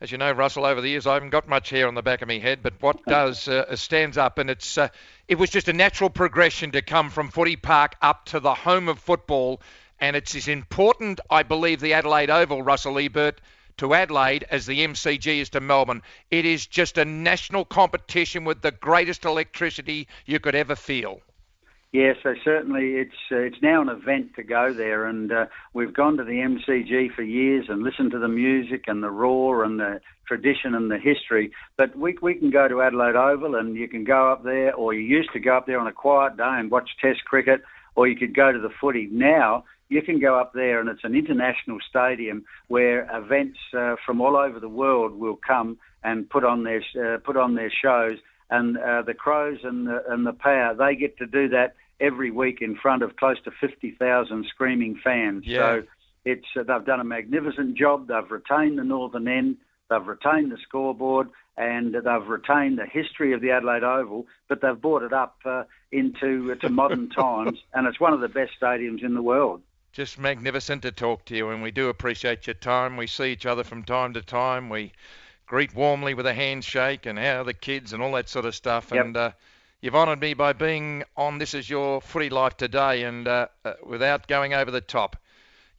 as 0.00 0.12
you 0.12 0.18
know, 0.18 0.30
Russell, 0.30 0.64
over 0.64 0.80
the 0.80 0.90
years, 0.90 1.08
I 1.08 1.14
haven't 1.14 1.30
got 1.30 1.48
much 1.48 1.70
hair 1.70 1.88
on 1.88 1.94
the 1.94 2.02
back 2.02 2.22
of 2.22 2.28
my 2.28 2.38
head, 2.38 2.60
but 2.62 2.74
what 2.80 3.04
does 3.08 3.48
uh, 3.48 3.74
stands 3.74 4.16
up, 4.16 4.38
and 4.38 4.48
it's 4.48 4.78
uh, 4.78 4.88
it 5.26 5.38
was 5.38 5.50
just 5.50 5.68
a 5.68 5.72
natural 5.72 6.08
progression 6.08 6.70
to 6.72 6.82
come 6.82 7.10
from 7.10 7.30
Footy 7.30 7.56
Park 7.56 7.96
up 8.00 8.24
to 8.26 8.38
the 8.38 8.54
home 8.54 8.88
of 8.88 9.00
football, 9.00 9.60
and 9.98 10.14
it's 10.14 10.36
as 10.36 10.46
important, 10.46 11.18
I 11.28 11.42
believe, 11.42 11.80
the 11.80 11.94
Adelaide 11.94 12.30
Oval, 12.30 12.62
Russell 12.62 12.98
Ebert, 12.98 13.40
to 13.78 13.92
Adelaide 13.92 14.44
as 14.50 14.66
the 14.66 14.84
MCG 14.86 15.40
is 15.40 15.50
to 15.50 15.60
Melbourne. 15.60 16.02
It 16.30 16.44
is 16.44 16.66
just 16.66 16.96
a 16.98 17.04
national 17.04 17.64
competition 17.64 18.44
with 18.44 18.62
the 18.62 18.70
greatest 18.70 19.24
electricity 19.24 20.06
you 20.26 20.38
could 20.38 20.54
ever 20.54 20.76
feel. 20.76 21.20
Yeah, 21.90 22.12
so 22.22 22.34
certainly 22.44 22.96
it's 22.96 23.16
uh, 23.32 23.36
it's 23.36 23.62
now 23.62 23.80
an 23.80 23.88
event 23.88 24.34
to 24.36 24.42
go 24.42 24.74
there, 24.74 25.06
and 25.06 25.32
uh, 25.32 25.46
we've 25.72 25.94
gone 25.94 26.18
to 26.18 26.24
the 26.24 26.32
MCG 26.32 27.14
for 27.14 27.22
years 27.22 27.64
and 27.70 27.82
listened 27.82 28.10
to 28.10 28.18
the 28.18 28.28
music 28.28 28.84
and 28.88 29.02
the 29.02 29.10
roar 29.10 29.64
and 29.64 29.80
the 29.80 30.02
tradition 30.26 30.74
and 30.74 30.90
the 30.90 30.98
history. 30.98 31.50
But 31.78 31.96
we 31.96 32.18
we 32.20 32.34
can 32.34 32.50
go 32.50 32.68
to 32.68 32.82
Adelaide 32.82 33.16
Oval, 33.16 33.54
and 33.54 33.74
you 33.74 33.88
can 33.88 34.04
go 34.04 34.30
up 34.30 34.44
there, 34.44 34.74
or 34.74 34.92
you 34.92 35.00
used 35.00 35.32
to 35.32 35.40
go 35.40 35.56
up 35.56 35.66
there 35.66 35.80
on 35.80 35.86
a 35.86 35.92
quiet 35.92 36.36
day 36.36 36.44
and 36.44 36.70
watch 36.70 36.90
Test 37.00 37.24
cricket, 37.24 37.62
or 37.94 38.06
you 38.06 38.16
could 38.16 38.34
go 38.34 38.52
to 38.52 38.58
the 38.58 38.70
footy. 38.78 39.08
Now 39.10 39.64
you 39.88 40.02
can 40.02 40.20
go 40.20 40.38
up 40.38 40.52
there, 40.52 40.80
and 40.80 40.90
it's 40.90 41.04
an 41.04 41.14
international 41.14 41.78
stadium 41.88 42.44
where 42.66 43.08
events 43.16 43.58
uh, 43.74 43.96
from 44.04 44.20
all 44.20 44.36
over 44.36 44.60
the 44.60 44.68
world 44.68 45.14
will 45.14 45.36
come 45.36 45.78
and 46.04 46.28
put 46.28 46.44
on 46.44 46.64
their 46.64 46.82
uh, 47.00 47.16
put 47.18 47.38
on 47.38 47.54
their 47.54 47.70
shows 47.70 48.18
and 48.50 48.78
uh, 48.78 49.02
the 49.02 49.14
Crows 49.14 49.58
and 49.62 49.86
the, 49.86 50.02
and 50.08 50.26
the 50.26 50.32
Power, 50.32 50.74
they 50.74 50.94
get 50.94 51.18
to 51.18 51.26
do 51.26 51.48
that 51.50 51.74
every 52.00 52.30
week 52.30 52.58
in 52.60 52.76
front 52.76 53.02
of 53.02 53.16
close 53.16 53.36
to 53.44 53.50
50,000 53.50 54.46
screaming 54.48 55.00
fans. 55.02 55.44
Yeah. 55.46 55.58
So 55.58 55.82
it's 56.24 56.46
uh, 56.56 56.62
they've 56.62 56.86
done 56.86 57.00
a 57.00 57.04
magnificent 57.04 57.76
job. 57.76 58.08
They've 58.08 58.30
retained 58.30 58.78
the 58.78 58.84
northern 58.84 59.28
end. 59.28 59.56
they've 59.90 60.06
retained 60.06 60.52
the 60.52 60.58
scoreboard, 60.62 61.28
and 61.56 61.94
they've 61.94 62.26
retained 62.26 62.78
the 62.78 62.86
history 62.86 63.32
of 63.32 63.40
the 63.40 63.50
Adelaide 63.50 63.84
Oval, 63.84 64.26
but 64.48 64.60
they've 64.60 64.80
brought 64.80 65.02
it 65.02 65.12
up 65.12 65.36
uh, 65.44 65.64
into 65.92 66.54
to 66.56 66.68
modern 66.68 67.10
times, 67.16 67.58
and 67.74 67.86
it's 67.86 68.00
one 68.00 68.12
of 68.12 68.20
the 68.20 68.28
best 68.28 68.52
stadiums 68.60 69.02
in 69.02 69.14
the 69.14 69.22
world. 69.22 69.62
Just 69.92 70.18
magnificent 70.18 70.82
to 70.82 70.92
talk 70.92 71.24
to 71.26 71.36
you, 71.36 71.48
and 71.50 71.62
we 71.62 71.70
do 71.70 71.88
appreciate 71.88 72.46
your 72.46 72.54
time. 72.54 72.96
We 72.96 73.06
see 73.06 73.32
each 73.32 73.46
other 73.46 73.64
from 73.64 73.82
time 73.82 74.12
to 74.14 74.22
time. 74.22 74.68
We 74.68 74.92
greet 75.48 75.74
warmly 75.74 76.14
with 76.14 76.26
a 76.26 76.34
handshake 76.34 77.06
and 77.06 77.18
how 77.18 77.40
are 77.40 77.44
the 77.44 77.54
kids 77.54 77.92
and 77.92 78.02
all 78.02 78.12
that 78.12 78.28
sort 78.28 78.44
of 78.44 78.54
stuff. 78.54 78.90
Yep. 78.92 79.04
And 79.04 79.16
uh, 79.16 79.32
you've 79.80 79.96
honoured 79.96 80.20
me 80.20 80.34
by 80.34 80.52
being 80.52 81.02
on 81.16 81.38
This 81.38 81.54
Is 81.54 81.68
Your 81.68 82.00
Footy 82.00 82.28
Life 82.28 82.56
today, 82.56 83.02
and 83.04 83.26
uh, 83.26 83.48
uh, 83.64 83.72
without 83.84 84.28
going 84.28 84.54
over 84.54 84.70
the 84.70 84.80
top. 84.80 85.16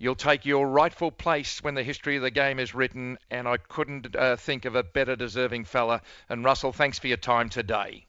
You'll 0.01 0.15
take 0.15 0.45
your 0.45 0.65
rightful 0.65 1.12
place 1.12 1.62
when 1.62 1.75
the 1.75 1.84
history 1.84 2.15
of 2.15 2.23
the 2.23 2.32
game 2.32 2.58
is 2.58 2.73
written, 2.73 3.17
and 3.29 3.47
I 3.47 3.58
couldn't 3.58 4.15
uh, 4.15 4.38
think 4.38 4.63
of 4.63 4.75
a 4.75 4.84
better 4.84 5.17
deserving 5.17 5.65
fella. 5.65 6.01
And 6.29 6.43
Russell, 6.43 6.71
thanks 6.71 6.97
for 6.97 7.08
your 7.08 7.17
time 7.17 7.49
today. 7.49 8.05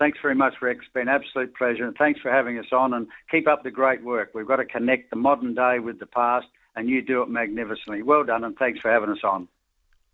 Thanks 0.00 0.18
very 0.20 0.34
much, 0.34 0.54
Rex. 0.60 0.80
It's 0.82 0.92
been 0.92 1.08
an 1.08 1.14
absolute 1.14 1.54
pleasure, 1.54 1.86
and 1.86 1.96
thanks 1.96 2.20
for 2.20 2.30
having 2.30 2.58
us 2.58 2.66
on. 2.72 2.92
And 2.92 3.06
keep 3.30 3.48
up 3.48 3.62
the 3.62 3.70
great 3.70 4.02
work. 4.02 4.32
We've 4.34 4.46
got 4.46 4.56
to 4.56 4.64
connect 4.64 5.10
the 5.10 5.16
modern 5.16 5.54
day 5.54 5.78
with 5.78 6.00
the 6.00 6.06
past, 6.06 6.46
and 6.74 6.88
you 6.88 7.02
do 7.02 7.22
it 7.22 7.28
magnificently. 7.28 8.02
Well 8.02 8.24
done, 8.24 8.42
and 8.42 8.56
thanks 8.56 8.80
for 8.80 8.90
having 8.90 9.10
us 9.10 9.22
on. 9.22 9.48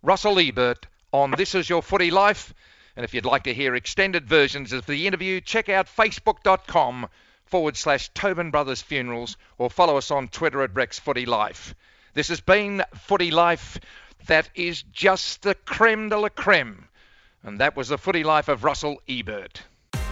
Russell 0.05 0.38
Ebert 0.38 0.87
on 1.14 1.31
This 1.31 1.55
Is 1.55 1.71
Your 1.71 1.81
Footy 1.81 2.11
Life. 2.11 2.53
And 2.95 3.05
if 3.05 3.14
you'd 3.14 3.25
like 3.25 3.45
to 3.45 3.55
hear 3.55 3.75
extended 3.75 4.29
versions 4.29 4.75
of 4.75 4.85
the 4.85 5.07
interview, 5.07 5.40
check 5.40 5.71
out 5.71 5.87
facebook.com 5.87 7.09
forward 7.47 7.75
slash 7.75 8.11
Tobin 8.11 8.51
Brothers 8.51 8.83
Funerals 8.83 9.38
or 9.57 9.71
follow 9.71 9.97
us 9.97 10.11
on 10.11 10.29
Twitter 10.29 10.62
at 10.62 10.75
Rex 10.75 10.99
Footy 10.99 11.25
Life. 11.25 11.75
This 12.12 12.29
has 12.29 12.43
been 12.43 12.85
Footy 12.95 13.31
Life 13.31 13.79
that 14.27 14.51
is 14.55 14.83
just 14.93 15.40
the 15.40 15.55
creme 15.55 16.11
de 16.11 16.19
la 16.19 16.29
creme. 16.29 16.87
And 17.43 17.59
that 17.61 17.75
was 17.75 17.88
the 17.88 17.97
Footy 17.97 18.25
Life 18.25 18.49
of 18.49 18.62
Russell 18.62 19.01
Ebert. 19.09 19.62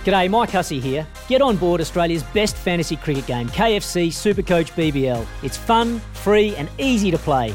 G'day, 0.04 0.30
Mike 0.30 0.50
Hussey 0.50 0.80
here. 0.80 1.06
Get 1.28 1.42
on 1.42 1.58
board 1.58 1.82
Australia's 1.82 2.22
best 2.22 2.56
fantasy 2.56 2.96
cricket 2.96 3.26
game, 3.26 3.48
KFC 3.50 4.08
Supercoach 4.08 4.72
BBL. 4.72 5.26
It's 5.42 5.58
fun, 5.58 6.00
free, 6.14 6.56
and 6.56 6.70
easy 6.78 7.10
to 7.10 7.18
play. 7.18 7.54